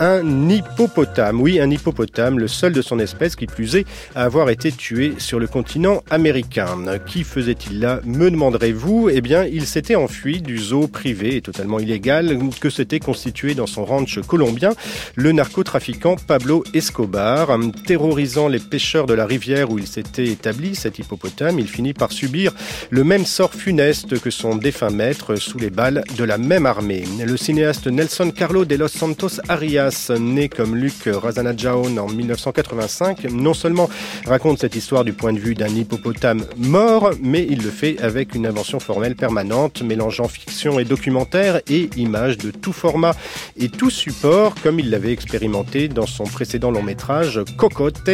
[0.00, 1.40] un hippopotame.
[1.40, 5.14] Oui, un hippopotame, le seul de son espèce qui plus est à avoir été tué
[5.18, 6.76] sur le continent américain.
[7.06, 9.10] Qui faisait-il là, me demanderez-vous?
[9.10, 13.66] Eh bien, il s'était enfui du zoo privé et totalement illégal que s'était constitué dans
[13.66, 14.70] son ranch colombien
[15.14, 17.58] le narcotrafiquant Pablo Escobar.
[17.86, 22.12] Terrorisant les pêcheurs de la rivière où il s'était établi, cet hippopotame, il finit par
[22.12, 22.52] subir
[22.90, 27.04] le même sort funeste que son défunt maître sous les balles de la même armée.
[27.24, 29.83] Le cinéaste Nelson Carlo de los Santos Arias,
[30.18, 33.88] né comme Luc Razanajaon en 1985, non seulement
[34.26, 38.34] raconte cette histoire du point de vue d'un hippopotame mort, mais il le fait avec
[38.34, 43.14] une invention formelle permanente, mélangeant fiction et documentaire et images de tout format
[43.58, 48.10] et tout support, comme il l'avait expérimenté dans son précédent long métrage Cocotte,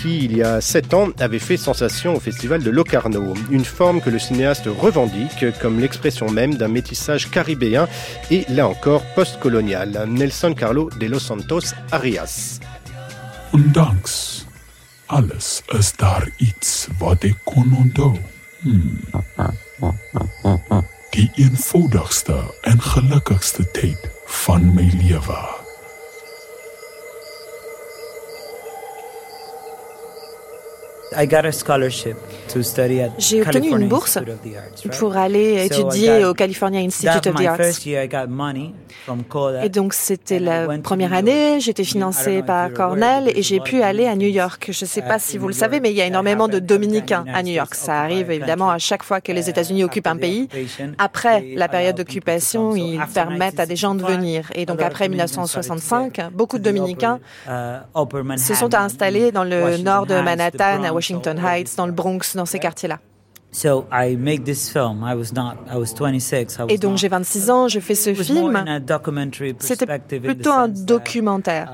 [0.00, 3.34] qui il y a sept ans avait fait sensation au festival de Locarno.
[3.50, 7.88] Une forme que le cinéaste revendique comme l'expression même d'un métissage caribéen
[8.30, 10.06] et là encore post-colonial.
[10.08, 12.58] Nelson Carlo de Los Santos Arias.
[13.50, 14.44] Ondanks
[15.06, 18.14] alles is daar iets wat ek kon onthou.
[18.62, 19.00] Hmm.
[21.10, 25.61] Die eenvoudigste en gelukkigste tyd van my lewe.
[33.18, 34.18] J'ai obtenu une bourse
[34.98, 37.60] pour aller étudier au California Institute of the Arts.
[39.62, 44.16] Et donc c'était la première année, j'étais financée par Cornell et j'ai pu aller à
[44.16, 44.70] New York.
[44.70, 47.24] Je ne sais pas si vous le savez, mais il y a énormément de Dominicains
[47.32, 47.74] à New York.
[47.74, 50.48] Ça arrive évidemment à chaque fois que les États-Unis occupent un pays.
[50.98, 54.50] Après la période d'occupation, ils permettent à des gens de venir.
[54.54, 57.20] Et donc après 1965, beaucoup de Dominicains
[58.36, 61.01] se sont installés dans le nord de Manhattan, à Washington
[61.44, 62.98] Heights, dans le Bronx, dans ces quartiers-là.
[66.68, 68.64] Et donc j'ai 26 ans, je fais ce film.
[69.60, 69.84] C'était
[70.34, 71.70] plutôt un documentaire.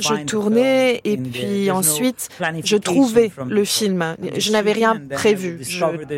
[0.00, 2.28] Je tournais et puis ensuite
[2.62, 4.16] je trouvais le film.
[4.36, 5.58] Je n'avais rien prévu.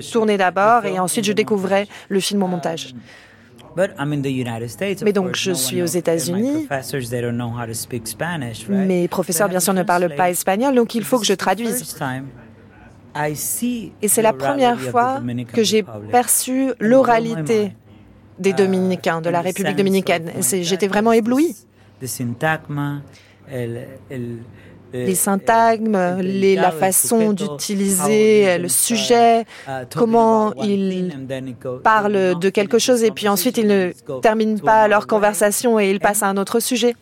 [0.00, 2.94] Je tournais d'abord et ensuite je découvrais le film au montage.
[5.04, 6.68] Mais donc, je suis aux États-Unis.
[8.68, 11.96] Mes professeurs, bien sûr, ne parlent pas espagnol, donc il faut que je traduise.
[14.02, 17.72] Et c'est la première fois que j'ai perçu l'oralité
[18.38, 20.30] des Dominicains, de la République dominicaine.
[20.40, 21.54] J'étais vraiment ébloui
[24.92, 29.44] les syntagmes, les, la façon d'utiliser le sujet,
[29.94, 31.12] comment ils
[31.82, 36.00] parlent de quelque chose et puis ensuite ils ne terminent pas leur conversation et ils
[36.00, 36.94] passent à un autre sujet.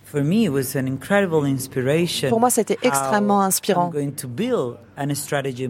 [2.29, 3.93] Pour moi, c'était extrêmement inspirant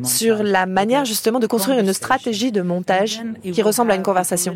[0.05, 4.55] sur la manière justement de construire une stratégie de montage qui ressemble à une conversation.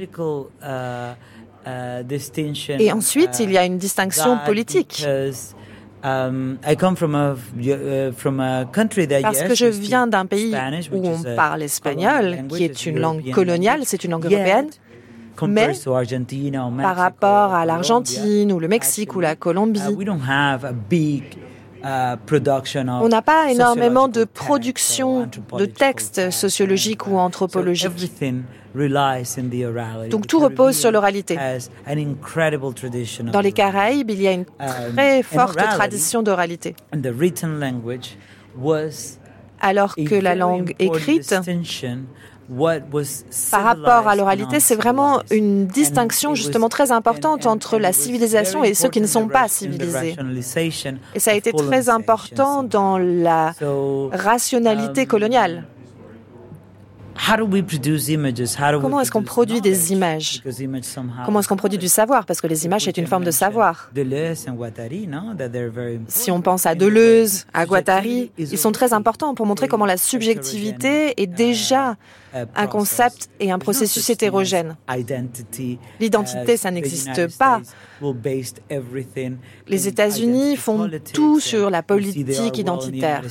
[2.79, 5.07] Et ensuite, il y a une distinction politique.
[6.05, 7.37] I come from a,
[8.13, 10.55] from a country that, Parce que je viens d'un pays
[10.93, 14.69] où on parle espagnol, qui est une langue coloniale, c'est une langue européenne.
[15.49, 15.73] Mais
[16.81, 21.23] par rapport à l'Argentine ou le Mexique ou la Colombie, uh, uh,
[21.85, 25.29] on n'a pas énormément de production
[25.59, 27.91] de textes sociologiques ou anthropologiques.
[30.11, 31.39] Donc tout repose sur l'oralité.
[33.33, 36.75] Dans les Caraïbes, il y a une um, très forte tradition d'oralité.
[39.61, 41.35] Alors que la langue écrite,
[43.51, 48.75] par rapport à l'oralité, c'est vraiment une distinction justement très importante entre la civilisation et
[48.75, 50.17] ceux qui ne sont pas civilisés.
[51.15, 53.55] Et ça a été très important dans la
[54.13, 55.65] rationalité um, coloniale.
[58.81, 60.43] Comment est-ce qu'on produit des images?
[61.25, 62.27] Comment est-ce qu'on produit du savoir?
[62.27, 63.91] Parce que les images, c'est une forme de savoir.
[66.09, 69.97] Si on pense à Deleuze, à Guattari, ils sont très importants pour montrer comment la
[69.97, 71.97] subjectivité est déjà
[72.57, 74.77] un concept et un processus hétérogène.
[76.01, 77.61] L'identité, ça n'existe pas.
[79.69, 83.23] Les États-Unis font tout sur la politique identitaire.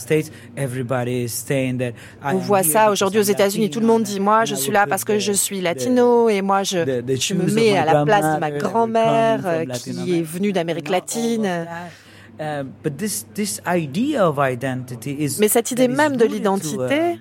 [2.23, 3.69] On voit ça aujourd'hui aux États-Unis.
[3.73, 6.61] Tout le monde dit, moi, je suis là parce que je suis latino et moi,
[6.61, 10.89] je, je me mets à la place de ma grand-mère euh, qui est venue d'Amérique
[10.89, 11.47] latine.
[12.39, 12.63] Uh,
[15.39, 17.19] Mais cette idée même de l'identité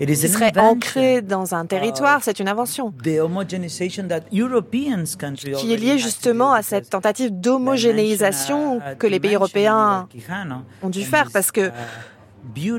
[0.00, 2.92] qui serait ancré dans un territoire, c'est une invention.
[3.02, 3.10] qui
[5.72, 10.08] est liée justement à cette tentative d'homogénéisation que les pays européens
[10.82, 11.70] ont dû faire parce que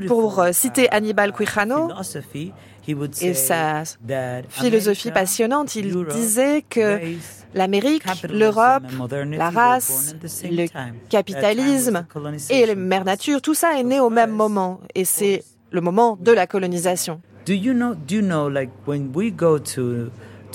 [0.06, 1.88] pour euh, citer Hannibal Quijano
[3.22, 3.82] et sa
[4.48, 7.00] philosophie passionnante, il disait que
[7.54, 8.82] l'Amérique, l'Europe,
[9.30, 10.66] la race, le
[11.08, 12.06] capitalisme
[12.50, 16.18] et la mère nature, tout ça est né au même moment et c'est le moment
[16.20, 17.20] de la colonisation.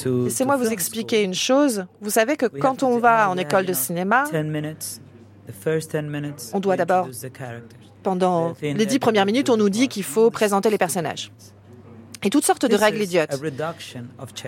[0.06, 1.86] Laissez-moi vous expliquer une chose.
[2.02, 4.24] Vous savez que quand on va en école de cinéma,
[6.54, 7.10] on doit d'abord,
[8.04, 11.32] pendant les dix premières minutes, on nous dit qu'il faut présenter les personnages.
[12.24, 13.32] Et toutes sortes de règles idiotes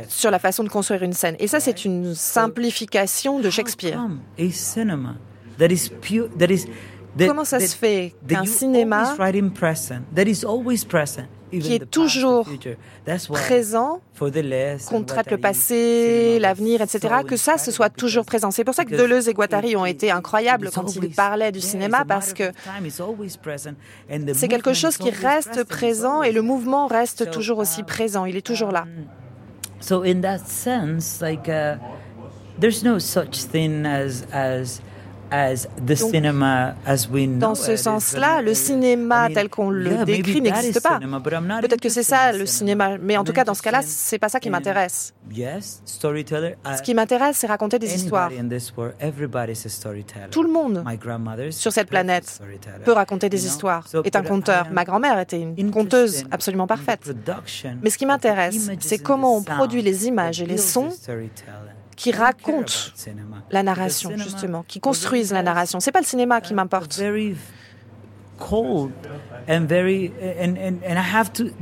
[0.10, 1.36] sur la façon de construire une scène.
[1.40, 3.98] Et ça, c'est une simplification de Shakespeare.
[7.18, 9.16] Comment ça se fait qu'un cinéma
[11.60, 12.48] qui est toujours
[13.30, 14.02] présent,
[14.88, 18.52] qu'on traite le passé, l'avenir, etc., que ça, ce soit toujours présent.
[18.52, 22.06] C'est pour ça que Deleuze et Guattari ont été incroyables quand ils parlaient du cinéma,
[22.06, 22.52] parce que
[24.34, 28.26] c'est quelque chose qui reste présent et le mouvement reste toujours aussi présent.
[28.26, 28.86] Il est toujours là.
[29.80, 31.78] So in that sense, like, uh,
[32.60, 34.80] there's no such thing as as
[37.40, 41.00] dans ce sens-là, le cinéma tel qu'on le décrit n'existe pas.
[41.00, 44.30] Peut-être que c'est ça le cinéma, mais en tout cas, dans ce cas-là, c'est pas
[44.30, 45.14] ça qui m'intéresse.
[45.32, 48.32] Ce qui m'intéresse, c'est raconter des histoires.
[50.32, 50.84] Tout le monde
[51.52, 52.42] sur cette planète
[52.84, 54.68] peut raconter des histoires, est un conteur.
[54.72, 57.10] Ma grand-mère était une conteuse absolument parfaite.
[57.82, 60.90] Mais ce qui m'intéresse, c'est comment on produit les images et les sons
[62.02, 62.74] qui racontent
[63.52, 65.80] la narration, justement, qui construisent la narration.
[65.80, 67.00] C'est pas le cinéma qui m'importe.
[67.00, 67.36] Le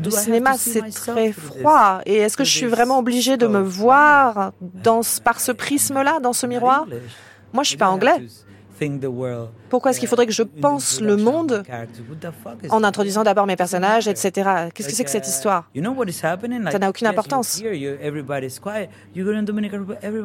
[0.09, 1.99] cinéma, c'est très froid.
[2.05, 6.31] Et est-ce que je suis vraiment obligée de me voir dans, par ce prisme-là, dans
[6.31, 6.85] ce miroir?
[7.51, 8.25] Moi, je suis pas anglais.
[9.69, 11.63] Pourquoi est-ce qu'il faudrait que je pense le monde
[12.69, 14.49] en introduisant d'abord mes personnages, etc.
[14.73, 15.69] Qu'est-ce que c'est que cette histoire
[16.71, 17.61] Ça n'a aucune importance.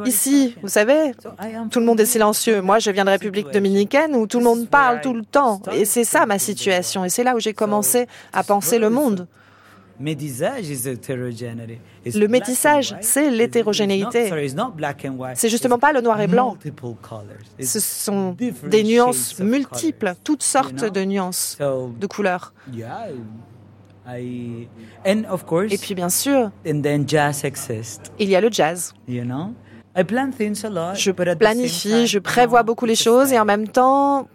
[0.06, 1.12] Ici, vous savez,
[1.70, 2.60] tout le monde est silencieux.
[2.62, 5.60] Moi, je viens de République dominicaine où tout le monde parle tout le temps.
[5.72, 7.04] Et c'est ça ma situation.
[7.04, 9.26] Et c'est là où j'ai commencé à penser le monde.
[10.00, 10.06] Le
[12.26, 14.30] métissage, c'est l'hétérogénéité.
[15.34, 16.56] C'est justement pas le noir et blanc.
[17.60, 18.36] Ce sont
[18.68, 22.52] des nuances multiples, toutes sortes de nuances, de couleurs.
[24.06, 24.68] Et
[25.80, 28.94] puis bien sûr, il y a le jazz.
[29.96, 34.28] Je planifie, je prévois beaucoup les choses et en même temps,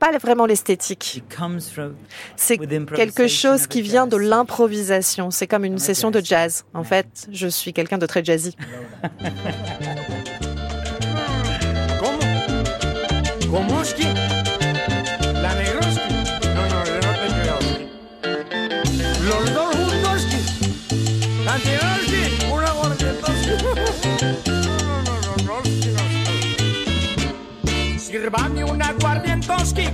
[0.00, 1.22] pas vraiment l'esthétique.
[2.36, 5.30] C'est quelque chose qui vient de l'improvisation.
[5.30, 6.64] C'est comme une session de jazz.
[6.74, 8.56] En fait, je suis quelqu'un de très jazzy.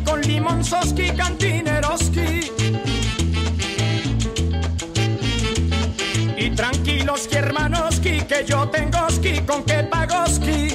[0.05, 2.51] con limonzoski, cantineroski.
[6.37, 10.69] Y tranquilos, hermanoski, que yo tengo ski con que pagoski.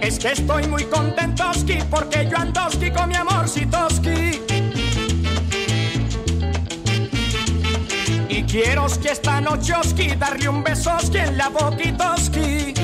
[0.00, 4.42] Es que estoy muy contentoski porque yo andoski con mi amorcitoski.
[8.28, 9.74] Y quiero que esta noche
[10.18, 12.74] darle un besoski en la boquitoski.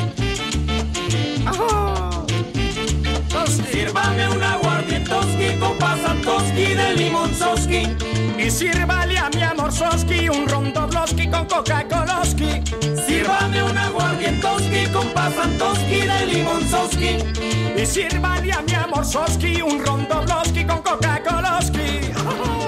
[3.70, 7.96] Sírvame un aguardientoski con pasantoski de limonzoski.
[8.38, 12.62] Y sírvale a mi amor soski un rondobloski con Coca-Coloski.
[13.06, 17.18] Sírvame un aguardientoski con pasantoski de limonzoski.
[17.76, 22.58] Y sírvale a mi amor soski un rondobloski con Coca-Coloski.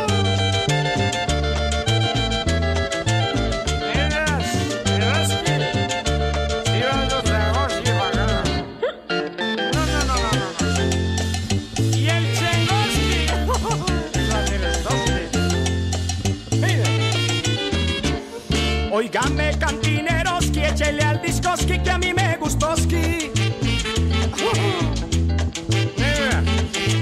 [19.01, 23.31] Oigame cantineroski, échele al discoski que a mí me gustoski.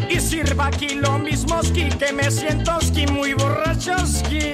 [0.09, 4.53] Y sirva aquí lo mismoski, que me sientoski muy borrachoski.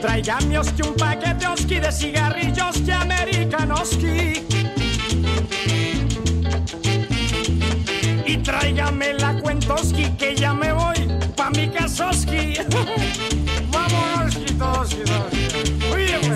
[0.00, 4.46] Tráigame un paquete oski de cigarrillos que americanoski.
[8.24, 11.06] Y tráigame la cuentoski que ya me voy
[11.36, 12.54] pa' mi casoski.
[14.58, 14.96] Pues.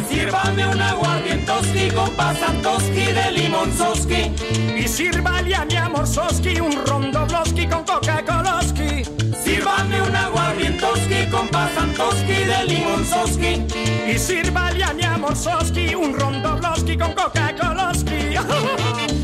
[0.09, 4.33] Sírvame un aguardientoski con pasantoski de limonzoski.
[4.79, 9.05] Y sírvale a mi amor soski un rondobloski con Coca-Coloski.
[9.43, 13.67] Sírvame un aguardientoski con pasantoski de limonzoski.
[14.09, 18.37] Y sírvale a mi amor soski un rondobloski con Coca-Coloski.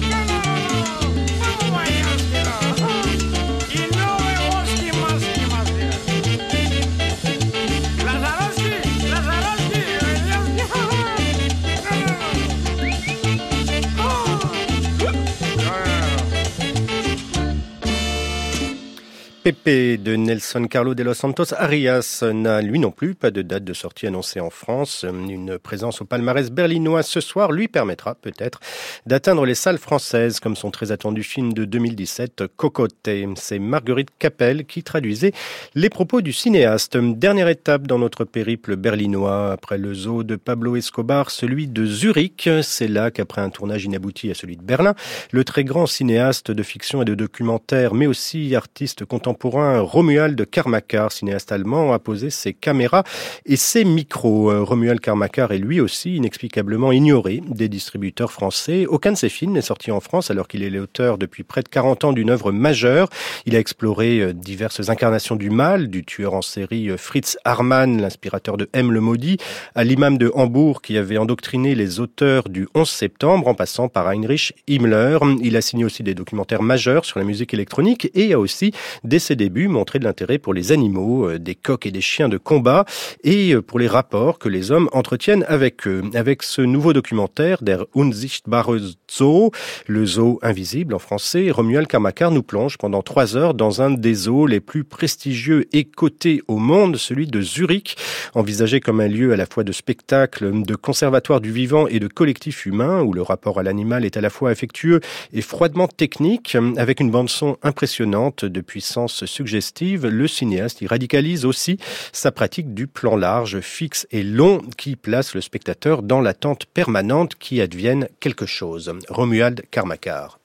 [19.49, 23.64] Pepe de Nelson Carlo de los Santos Arias n'a lui non plus pas de date
[23.64, 25.07] de sortie annoncée en France.
[25.09, 28.61] Une présence au palmarès berlinois ce soir lui permettra peut-être
[29.07, 33.09] d'atteindre les salles françaises comme son très attendu film de 2017 Cocotte.
[33.36, 35.32] C'est Marguerite Capel qui traduisait
[35.74, 36.99] les propos du cinéaste.
[36.99, 42.51] Dernière étape dans notre périple berlinois après le zoo de Pablo Escobar, celui de Zurich.
[42.61, 44.94] C'est là qu'après un tournage inabouti à celui de Berlin,
[45.30, 50.49] le très grand cinéaste de fiction et de documentaire mais aussi artiste contemporain un Romuald
[50.51, 53.05] Karmakar, cinéaste allemand, a posé ses caméras
[53.47, 54.51] et ses micros.
[54.51, 58.86] Euh, Romuald Karmakar est lui aussi inexplicablement ignoré des distributeurs français.
[58.86, 61.68] Aucun de ses films n'est sorti en France alors qu'il est l'auteur depuis près de
[61.68, 63.09] 40 ans d'une œuvre majeure.
[63.47, 68.01] Il a exploré euh, diverses incarnations du mal, du tueur en série euh, Fritz Harman,
[68.01, 69.39] l'inspirateur de M le maudit,
[69.74, 74.09] à l'imam de Hambourg qui avait endoctriné les auteurs du 11 septembre en passant par
[74.09, 75.18] Heinrich Himmler.
[75.43, 78.72] Il a signé aussi des documentaires majeurs sur la musique électronique et a aussi
[79.05, 82.31] des ses débuts, montré de l'intérêt pour les animaux, euh, des coqs et des chiens
[82.31, 82.87] de combat,
[83.24, 86.03] et euh, pour les rapports que les hommes entretiennent avec eux.
[86.14, 88.79] Avec ce nouveau documentaire, Der Unsichtbare
[89.11, 89.51] Zoo,
[89.87, 94.14] le zoo invisible en français, Romuald Kamakar nous plonge pendant trois heures dans un des
[94.14, 97.97] zoos les plus prestigieux et cotés au monde, celui de Zurich,
[98.35, 102.09] envisagé comme un lieu à la fois de spectacle, de conservatoire du vivant et de
[102.09, 105.01] collectif humain, où le rapport à l'animal est à la fois affectueux
[105.35, 111.78] et froidement technique, avec une bande-son impressionnante de puissance suggestive, le cinéaste y radicalise aussi
[112.12, 117.34] sa pratique du plan large, fixe et long qui place le spectateur dans l'attente permanente
[117.36, 118.92] qui advienne quelque chose.
[119.09, 120.38] Romuald Karmakar.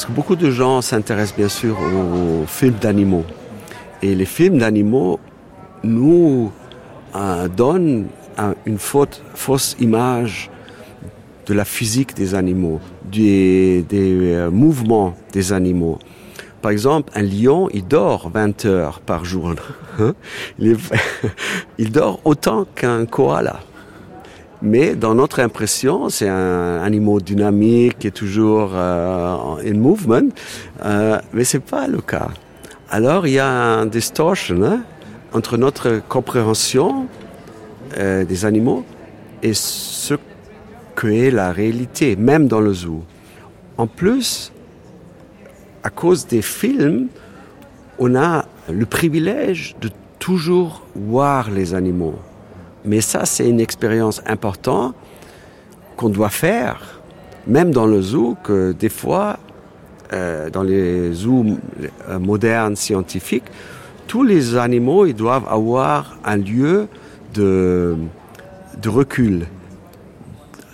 [0.00, 3.26] Parce que beaucoup de gens s'intéressent bien sûr aux films d'animaux.
[4.00, 5.20] Et les films d'animaux
[5.84, 6.50] nous
[7.14, 8.06] euh, donnent
[8.64, 10.50] une fausse image
[11.44, 12.80] de la physique des animaux,
[13.12, 15.98] des, euh, mouvements des animaux.
[16.62, 19.52] Par exemple, un lion, il dort 20 heures par jour.
[19.98, 20.14] Hein?
[21.76, 23.60] il dort autant qu'un koala.
[24.62, 30.28] Mais dans notre impression, c'est un animal dynamique est toujours euh, in movement,
[30.84, 32.28] euh, mais c'est pas le cas.
[32.90, 34.82] Alors il y a un distortion hein,
[35.32, 37.06] entre notre compréhension
[37.96, 38.84] euh, des animaux
[39.42, 40.14] et ce
[41.00, 43.02] qu'est la réalité, même dans le zoo.
[43.78, 44.52] En plus,
[45.82, 47.08] à cause des films,
[47.98, 49.88] on a le privilège de
[50.18, 52.18] toujours voir les animaux.
[52.84, 54.94] Mais ça, c'est une expérience importante
[55.96, 57.00] qu'on doit faire,
[57.46, 59.38] même dans le zoo, que des fois,
[60.12, 61.44] euh, dans les zoos
[62.08, 63.44] euh, modernes scientifiques,
[64.06, 66.88] tous les animaux, ils doivent avoir un lieu
[67.34, 67.96] de,
[68.86, 69.46] recul.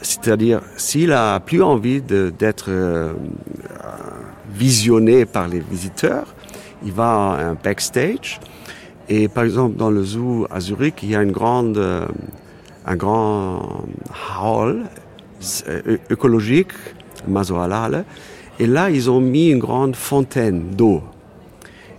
[0.01, 3.13] C'est-à-dire, s'il a plus envie d'être euh,
[4.55, 6.35] visionné par les visiteurs,
[6.85, 8.41] il va à un backstage
[9.09, 12.07] et par exemple, dans le zoo à Zurich, il y a une grande, euh,
[12.87, 13.85] un grand
[14.43, 14.85] hall
[16.11, 16.73] écologique,
[17.29, 18.05] Mazoalale,
[18.59, 21.03] et là ils ont mis une grande fontaine d'eau.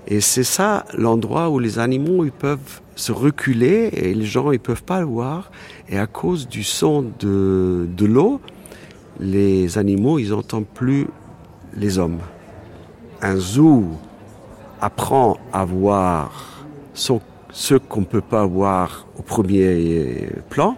[0.08, 4.60] Et c'est ça l'endroit où les animaux ils peuvent se reculer et les gens ils
[4.60, 5.52] peuvent pas le voir.
[5.90, 8.42] Et à cause du son de, de l'eau,
[9.20, 11.08] les animaux ils n'entendent plus
[11.76, 12.20] les hommes.
[13.22, 13.86] Un zoo
[14.82, 16.57] apprend à voir
[16.98, 20.76] ce qu'on ne peut pas voir au premier plan.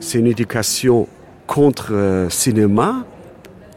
[0.00, 1.08] C'est une éducation
[1.46, 3.04] contre euh, cinéma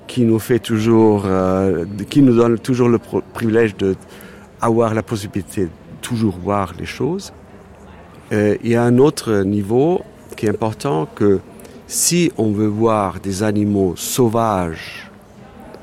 [0.06, 3.00] qui nous fait toujours, euh, qui nous donne toujours le
[3.34, 5.70] privilège d'avoir la possibilité de
[6.02, 7.32] toujours voir les choses.
[8.34, 10.02] Euh, il y a un autre niveau
[10.36, 11.39] qui est important que
[11.88, 15.10] si on veut voir des animaux sauvages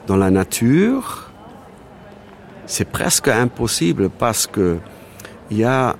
[0.06, 1.30] dans la nature,
[2.66, 4.76] c'est presque impossible parce que
[5.50, 5.96] il y a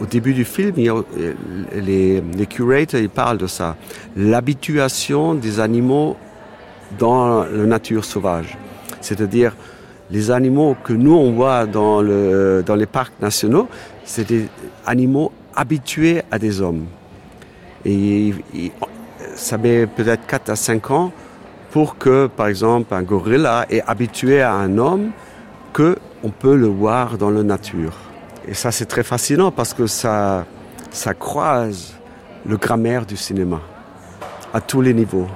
[0.00, 3.76] au début du film, les, les curators ils parlent de ça,
[4.16, 6.16] l'habituation des animaux
[6.98, 8.56] dans la nature sauvage.
[9.00, 9.56] C'est-à-dire,
[10.10, 13.68] les animaux que nous on voit dans les parcs nationaux,
[14.04, 14.48] c'est des
[14.84, 16.86] animaux habitués à des hommes.
[17.84, 18.34] Et,
[19.34, 21.12] ça met peut-être 4 à 5 ans
[21.70, 25.10] pour que, par exemple, un gorilla est habitué à un homme
[25.74, 27.92] que on peut le voir dans la nature.
[28.48, 30.44] Et ça, c'est très fascinant parce que ça,
[31.20, 31.94] croise
[32.44, 33.60] le grammaire du cinéma
[34.52, 35.28] à tous les niveaux.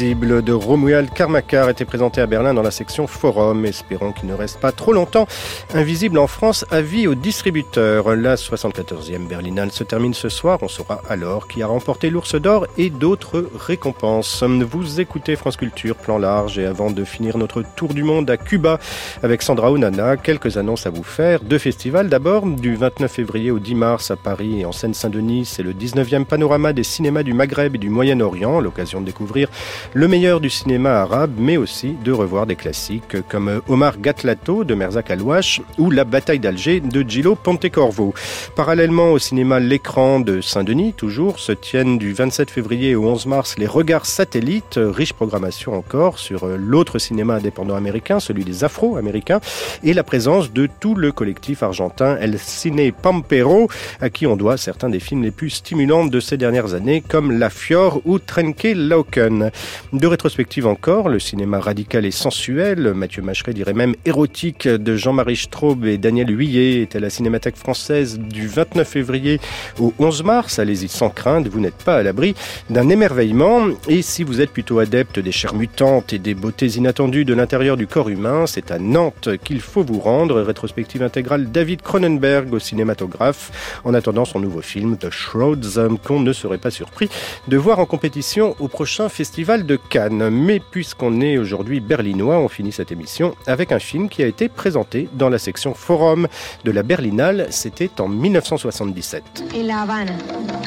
[0.00, 3.64] busy invisible de Romuald Karmakar était présenté à Berlin dans la section Forum.
[3.64, 5.26] Espérons qu'il ne reste pas trop longtemps
[5.72, 6.66] invisible en France.
[6.70, 8.14] Avis aux distributeurs.
[8.16, 10.58] La 74e Berlinale se termine ce soir.
[10.60, 14.42] On saura alors qui a remporté l'ours d'or et d'autres récompenses.
[14.42, 16.58] Vous écoutez France Culture, plan large.
[16.58, 18.78] Et avant de finir notre tour du monde à Cuba
[19.22, 21.40] avec Sandra Onana, quelques annonces à vous faire.
[21.40, 25.46] Deux festivals d'abord, du 29 février au 10 mars à Paris et en Seine-Saint-Denis.
[25.46, 28.60] C'est le 19e panorama des cinémas du Maghreb et du Moyen-Orient.
[28.60, 29.48] L'occasion de découvrir
[29.94, 34.74] le meilleur du cinéma arabe, mais aussi de revoir des classiques comme Omar Gatlato de
[34.74, 38.12] Merzak Alouache ou La bataille d'Alger de Gillo Pontecorvo.
[38.56, 43.54] Parallèlement au cinéma L'écran de Saint-Denis, toujours, se tiennent du 27 février au 11 mars
[43.56, 49.38] les regards satellites, riche programmation encore sur l'autre cinéma indépendant américain, celui des Afro-américains,
[49.84, 53.68] et la présence de tout le collectif argentin El Cine Pampero,
[54.00, 57.30] à qui on doit certains des films les plus stimulants de ces dernières années, comme
[57.30, 59.52] La Fior ou Trenke Lauken.
[60.00, 65.36] De rétrospective encore, le cinéma radical et sensuel, Mathieu Macheret dirait même érotique, de Jean-Marie
[65.36, 69.40] Straub et Daniel Huillet est à la Cinémathèque française du 29 février
[69.78, 70.58] au 11 mars.
[70.58, 72.34] Allez-y sans crainte, vous n'êtes pas à l'abri
[72.70, 73.66] d'un émerveillement.
[73.88, 77.76] Et si vous êtes plutôt adepte des chairs mutantes et des beautés inattendues de l'intérieur
[77.76, 80.40] du corps humain, c'est à Nantes qu'il faut vous rendre.
[80.40, 86.32] Rétrospective intégrale David Cronenberg au cinématographe, en attendant son nouveau film The Shrouds, qu'on ne
[86.32, 87.10] serait pas surpris
[87.48, 90.30] de voir en compétition au prochain festival de Cannes.
[90.30, 94.48] Mais puisqu'on est aujourd'hui berlinois, on finit cette émission avec un film qui a été
[94.48, 96.28] présenté dans la section Forum
[96.64, 97.48] de la Berlinale.
[97.50, 99.22] C'était en 1977.
[99.54, 100.16] En La Habana,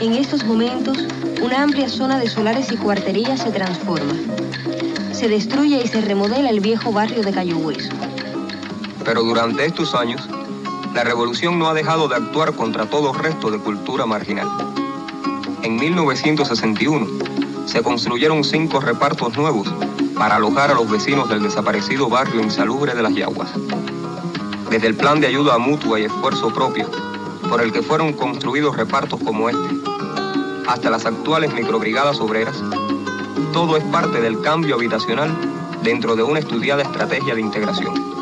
[0.01, 0.97] en estos momentos,
[1.41, 4.13] una amplia zona de solares y cuarterías se transforma.
[5.13, 7.93] Se destruye y se remodela el viejo barrio de Cayo Hueso.
[9.05, 10.27] Pero durante estos años,
[10.93, 14.47] la revolución no ha dejado de actuar contra todo resto de cultura marginal.
[15.63, 17.07] En 1961,
[17.65, 19.67] se construyeron cinco repartos nuevos
[20.17, 23.49] para alojar a los vecinos del desaparecido barrio insalubre de las Yaguas.
[24.69, 26.89] Desde el plan de ayuda mutua y esfuerzo propio,
[27.49, 29.75] por el que fueron construidos repartos como este,
[30.67, 32.61] hasta las actuales microbrigadas obreras,
[33.51, 35.29] todo es parte del cambio habitacional
[35.83, 38.12] dentro de una estudiada estrategia de integración.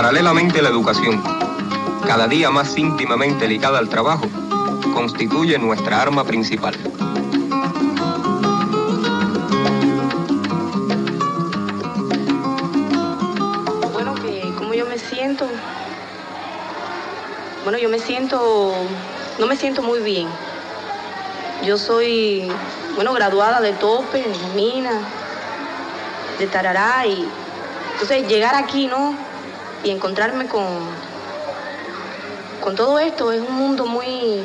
[0.00, 1.20] Paralelamente la educación,
[2.06, 4.26] cada día más íntimamente ligada al trabajo,
[4.94, 6.76] constituye nuestra arma principal.
[13.92, 15.48] Bueno, que como yo me siento,
[17.64, 18.72] bueno, yo me siento,
[19.40, 20.28] no me siento muy bien.
[21.64, 22.48] Yo soy,
[22.94, 24.92] bueno, graduada de tope, de mina,
[26.38, 27.28] de tarará y
[27.94, 29.27] entonces llegar aquí, ¿no?
[29.84, 30.64] Y encontrarme con,
[32.60, 34.42] con todo esto es un mundo muy,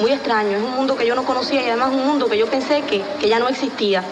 [0.00, 2.46] muy extraño, es un mundo que yo no conocía y además un mundo que yo
[2.46, 4.02] pensé que, que ya no existía.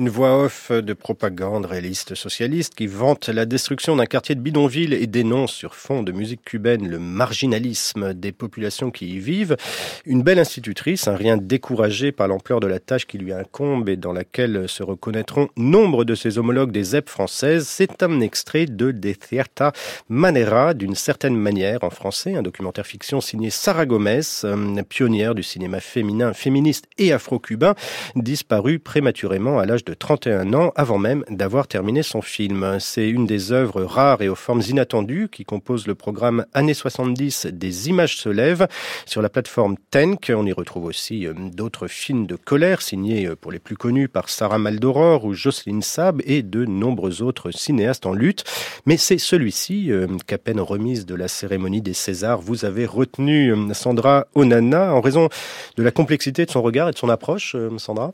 [0.00, 4.94] Une voix off de propagande réaliste socialiste qui vante la destruction d'un quartier de bidonville
[4.94, 9.58] et dénonce sur fond de musique cubaine le marginalisme des populations qui y vivent.
[10.06, 13.98] Une belle institutrice, un rien découragé par l'ampleur de la tâche qui lui incombe et
[13.98, 17.68] dans laquelle se reconnaîtront nombre de ses homologues des ZEP françaises.
[17.68, 19.72] C'est un extrait de De Cierta
[20.08, 25.42] Manera, d'une certaine manière en français, un documentaire fiction signé Sarah Gomez, euh, pionnière du
[25.42, 27.74] cinéma féminin, féministe et afro-cubain,
[28.16, 32.78] disparu prématurément à l'âge de 31 ans avant même d'avoir terminé son film.
[32.80, 37.46] C'est une des œuvres rares et aux formes inattendues qui composent le programme Années 70
[37.52, 38.68] des images se lèvent
[39.06, 40.32] sur la plateforme Tenk.
[40.34, 44.08] On y retrouve aussi euh, d'autres films de colère signés euh, pour les plus connus
[44.08, 48.44] par Sarah Maldoror ou Jocelyne Sab et de nombreux autres cinéastes en lutte.
[48.86, 53.54] Mais c'est celui-ci euh, qu'à peine remise de la cérémonie des Césars, vous avez retenu
[53.74, 55.28] Sandra Onana en raison
[55.76, 58.12] de la complexité de son regard et de son approche, Sandra?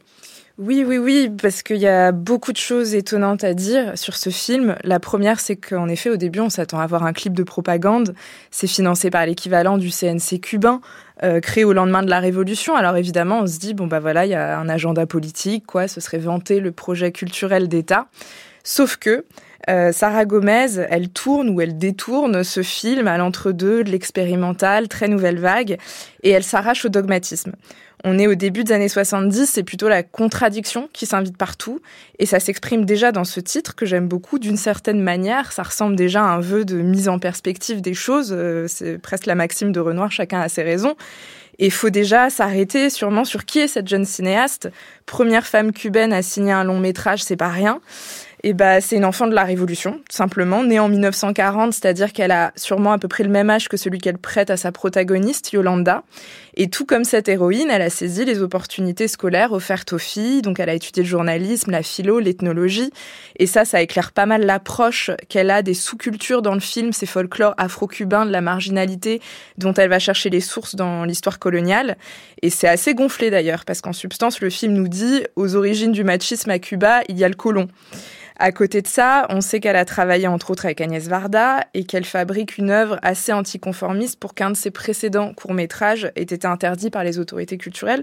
[0.58, 4.30] Oui, oui, oui, parce qu'il y a beaucoup de choses étonnantes à dire sur ce
[4.30, 4.74] film.
[4.84, 8.14] La première, c'est qu'en effet, au début, on s'attend à voir un clip de propagande.
[8.50, 10.80] C'est financé par l'équivalent du CNC cubain,
[11.22, 12.74] euh, créé au lendemain de la Révolution.
[12.74, 15.88] Alors évidemment, on se dit, bon, bah voilà, il y a un agenda politique, quoi,
[15.88, 18.06] ce serait vanter le projet culturel d'État.
[18.64, 19.26] Sauf que
[19.68, 25.08] euh, Sarah Gomez, elle tourne ou elle détourne ce film à l'entre-deux de l'expérimental, très
[25.08, 25.76] nouvelle vague,
[26.22, 27.52] et elle s'arrache au dogmatisme.
[28.08, 31.80] On est au début des années 70, c'est plutôt la contradiction qui s'invite partout,
[32.20, 35.50] et ça s'exprime déjà dans ce titre que j'aime beaucoup d'une certaine manière.
[35.50, 39.26] Ça ressemble déjà à un vœu de mise en perspective des choses, euh, c'est presque
[39.26, 40.94] la maxime de Renoir, chacun a ses raisons.
[41.58, 44.70] Et faut déjà s'arrêter sûrement sur qui est cette jeune cinéaste.
[45.04, 47.80] Première femme cubaine à signer un long métrage, c'est pas rien.
[48.48, 52.52] Et bah, c'est une enfant de la Révolution, simplement, née en 1940, c'est-à-dire qu'elle a
[52.54, 56.04] sûrement à peu près le même âge que celui qu'elle prête à sa protagoniste, Yolanda.
[56.54, 60.42] Et tout comme cette héroïne, elle a saisi les opportunités scolaires offertes aux filles.
[60.42, 62.92] Donc, elle a étudié le journalisme, la philo, l'ethnologie.
[63.36, 67.04] Et ça, ça éclaire pas mal l'approche qu'elle a des sous-cultures dans le film, ces
[67.04, 69.20] folklores afro-cubains de la marginalité
[69.58, 71.96] dont elle va chercher les sources dans l'histoire coloniale.
[72.46, 76.04] Et c'est assez gonflé d'ailleurs, parce qu'en substance, le film nous dit, aux origines du
[76.04, 77.66] machisme à Cuba, il y a le colon.
[78.38, 81.82] À côté de ça, on sait qu'elle a travaillé entre autres avec Agnès Varda et
[81.82, 86.90] qu'elle fabrique une œuvre assez anticonformiste pour qu'un de ses précédents courts-métrages ait été interdit
[86.90, 88.02] par les autorités culturelles.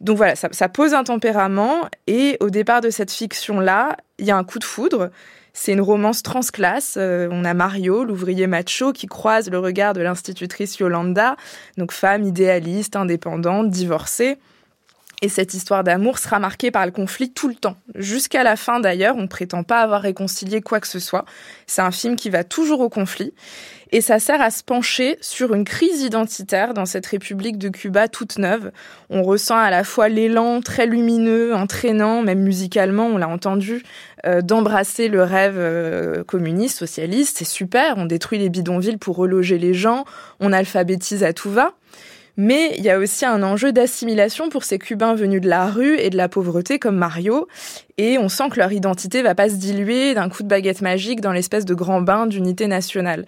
[0.00, 4.36] Donc voilà, ça, pose un tempérament et au départ de cette fiction-là, il y a
[4.36, 5.10] un coup de foudre.
[5.52, 6.94] C'est une romance transclasse.
[6.96, 11.36] Euh, on a Mario, l'ouvrier macho, qui croise le regard de l'institutrice Yolanda,
[11.76, 14.38] donc femme idéaliste, indépendante, divorcée.
[15.22, 17.76] Et cette histoire d'amour sera marquée par le conflit tout le temps.
[17.94, 21.26] Jusqu'à la fin d'ailleurs, on ne prétend pas avoir réconcilié quoi que ce soit.
[21.66, 23.34] C'est un film qui va toujours au conflit.
[23.92, 28.08] Et ça sert à se pencher sur une crise identitaire dans cette République de Cuba
[28.08, 28.70] toute neuve.
[29.10, 33.82] On ressent à la fois l'élan très lumineux, entraînant, même musicalement, on l'a entendu,
[34.26, 37.38] euh, d'embrasser le rêve euh, communiste, socialiste.
[37.38, 40.04] C'est super, on détruit les bidonvilles pour reloger les gens,
[40.40, 41.74] on alphabétise à tout va.
[42.36, 45.98] Mais il y a aussi un enjeu d'assimilation pour ces Cubains venus de la rue
[45.98, 47.48] et de la pauvreté comme Mario.
[47.98, 51.20] Et on sent que leur identité va pas se diluer d'un coup de baguette magique
[51.20, 53.26] dans l'espèce de grand bain d'unité nationale.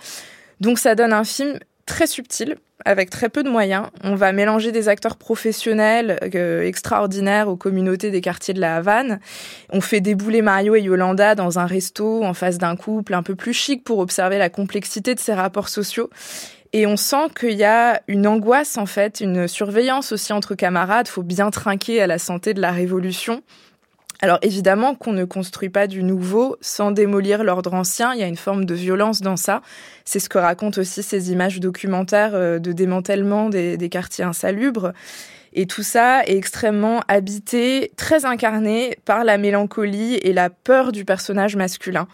[0.60, 3.86] Donc ça donne un film très subtil, avec très peu de moyens.
[4.04, 9.20] On va mélanger des acteurs professionnels euh, extraordinaires aux communautés des quartiers de la Havane.
[9.70, 13.34] On fait débouler Mario et Yolanda dans un resto en face d'un couple un peu
[13.34, 16.10] plus chic pour observer la complexité de ces rapports sociaux.
[16.72, 21.06] Et on sent qu'il y a une angoisse, en fait, une surveillance aussi entre camarades.
[21.06, 23.42] Faut bien trinquer à la santé de la révolution.
[24.24, 28.28] Alors évidemment qu'on ne construit pas du nouveau sans démolir l'ordre ancien, il y a
[28.28, 29.62] une forme de violence dans ça.
[30.04, 34.92] C'est ce que racontent aussi ces images documentaires euh, de démantèlement des, des quartiers insalubres.
[35.54, 41.04] Et tout ça est extrêmement habité, très incarné par la mélancolie et la peur du
[41.04, 42.06] personnage masculin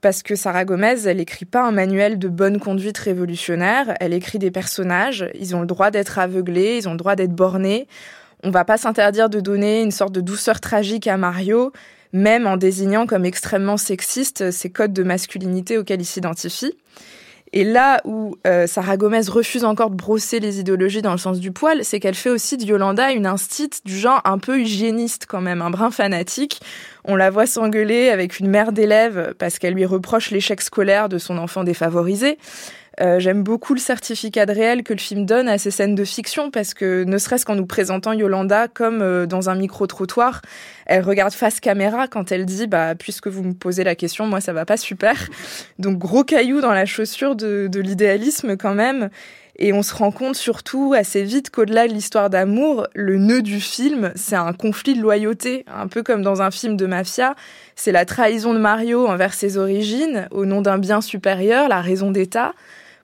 [0.00, 4.38] parce que Sarah Gomez, elle écrit pas un manuel de bonne conduite révolutionnaire, elle écrit
[4.38, 7.88] des personnages, ils ont le droit d'être aveuglés, ils ont le droit d'être bornés.
[8.44, 11.72] On va pas s'interdire de donner une sorte de douceur tragique à Mario,
[12.12, 16.76] même en désignant comme extrêmement sexiste ces codes de masculinité auxquels il s'identifie.
[17.54, 21.38] Et là où euh, Sarah Gomez refuse encore de brosser les idéologies dans le sens
[21.38, 25.26] du poil, c'est qu'elle fait aussi de Yolanda une instite du genre un peu hygiéniste
[25.26, 26.60] quand même, un brin fanatique.
[27.04, 31.16] On la voit s'engueuler avec une mère d'élève parce qu'elle lui reproche l'échec scolaire de
[31.16, 32.38] son enfant défavorisé.
[33.00, 36.04] Euh, j'aime beaucoup le certificat de réel que le film donne à ces scènes de
[36.04, 40.42] fiction parce que ne serait-ce qu'en nous présentant Yolanda comme euh, dans un micro-trottoir,
[40.86, 44.40] elle regarde face caméra quand elle dit bah puisque vous me posez la question, moi
[44.40, 45.28] ça va pas super.
[45.78, 49.10] Donc gros caillou dans la chaussure de, de l'idéalisme quand même.
[49.56, 53.60] Et on se rend compte surtout assez vite qu'au-delà de l'histoire d'amour, le nœud du
[53.60, 57.36] film, c'est un conflit de loyauté, un peu comme dans un film de mafia.
[57.76, 62.10] C'est la trahison de Mario envers ses origines, au nom d'un bien supérieur, la raison
[62.10, 62.52] d'État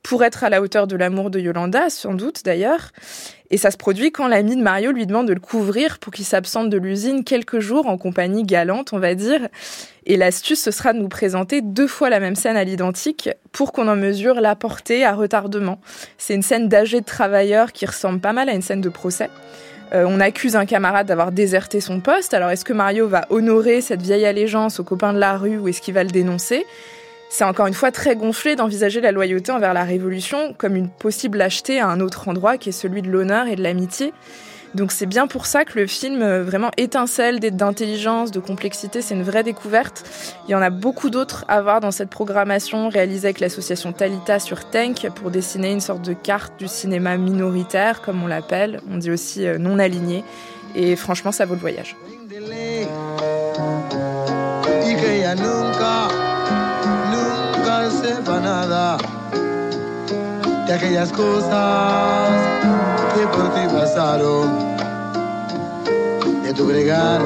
[0.02, 2.90] pour être à la hauteur de l'amour de Yolanda, sans doute d'ailleurs.
[3.50, 6.24] Et ça se produit quand l'ami de Mario lui demande de le couvrir pour qu'il
[6.24, 9.48] s'absente de l'usine quelques jours en compagnie galante, on va dire.
[10.06, 13.72] Et l'astuce, ce sera de nous présenter deux fois la même scène à l'identique pour
[13.72, 15.80] qu'on en mesure la portée à retardement.
[16.16, 19.30] C'est une scène d'âgé de travailleur qui ressemble pas mal à une scène de procès.
[19.92, 22.32] Euh, on accuse un camarade d'avoir déserté son poste.
[22.34, 25.68] Alors est-ce que Mario va honorer cette vieille allégeance aux copains de la rue ou
[25.68, 26.64] est-ce qu'il va le dénoncer?
[27.30, 31.38] C'est encore une fois très gonflé d'envisager la loyauté envers la Révolution comme une possible
[31.38, 34.12] lâcheté à un autre endroit qui est celui de l'honneur et de l'amitié.
[34.74, 39.14] Donc c'est bien pour ça que le film euh, vraiment étincelle d'intelligence, de complexité, c'est
[39.14, 40.04] une vraie découverte.
[40.48, 44.38] Il y en a beaucoup d'autres à voir dans cette programmation réalisée avec l'association Talita
[44.38, 48.96] sur Tank pour dessiner une sorte de carte du cinéma minoritaire, comme on l'appelle, on
[48.96, 50.24] dit aussi euh, non aligné.
[50.76, 51.96] Et franchement, ça vaut le voyage.
[57.88, 58.98] Sepa nada
[60.66, 62.30] de aquellas cosas
[63.14, 64.76] que por ti pasaron,
[66.42, 67.20] de tu bregar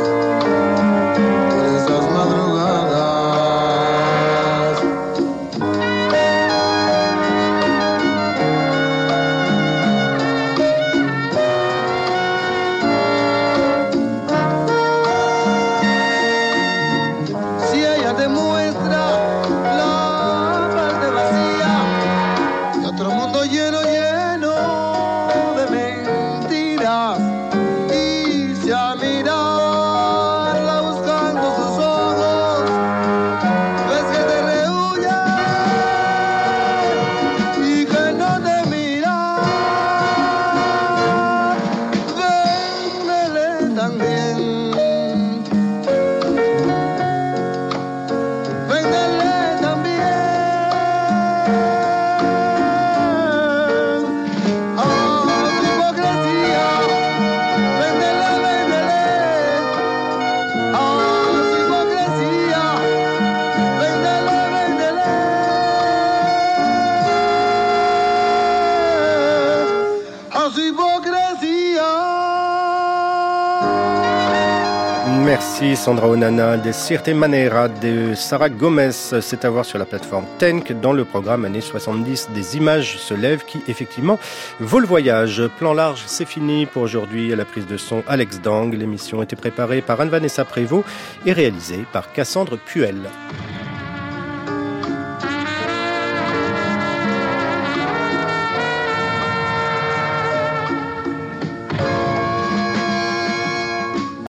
[75.84, 78.90] Sandra Onana, des Cirte Manera de Sarah Gomez.
[79.20, 83.12] C'est à voir sur la plateforme Tenk dans le programme années 70 des images se
[83.12, 84.18] lèvent qui effectivement
[84.60, 85.42] vaut le voyage.
[85.58, 88.72] Plan large, c'est fini pour aujourd'hui à la prise de son Alex Dang.
[88.72, 90.86] L'émission était préparée par Anne-Vanessa Prévost
[91.26, 92.96] et réalisée par Cassandre Puel.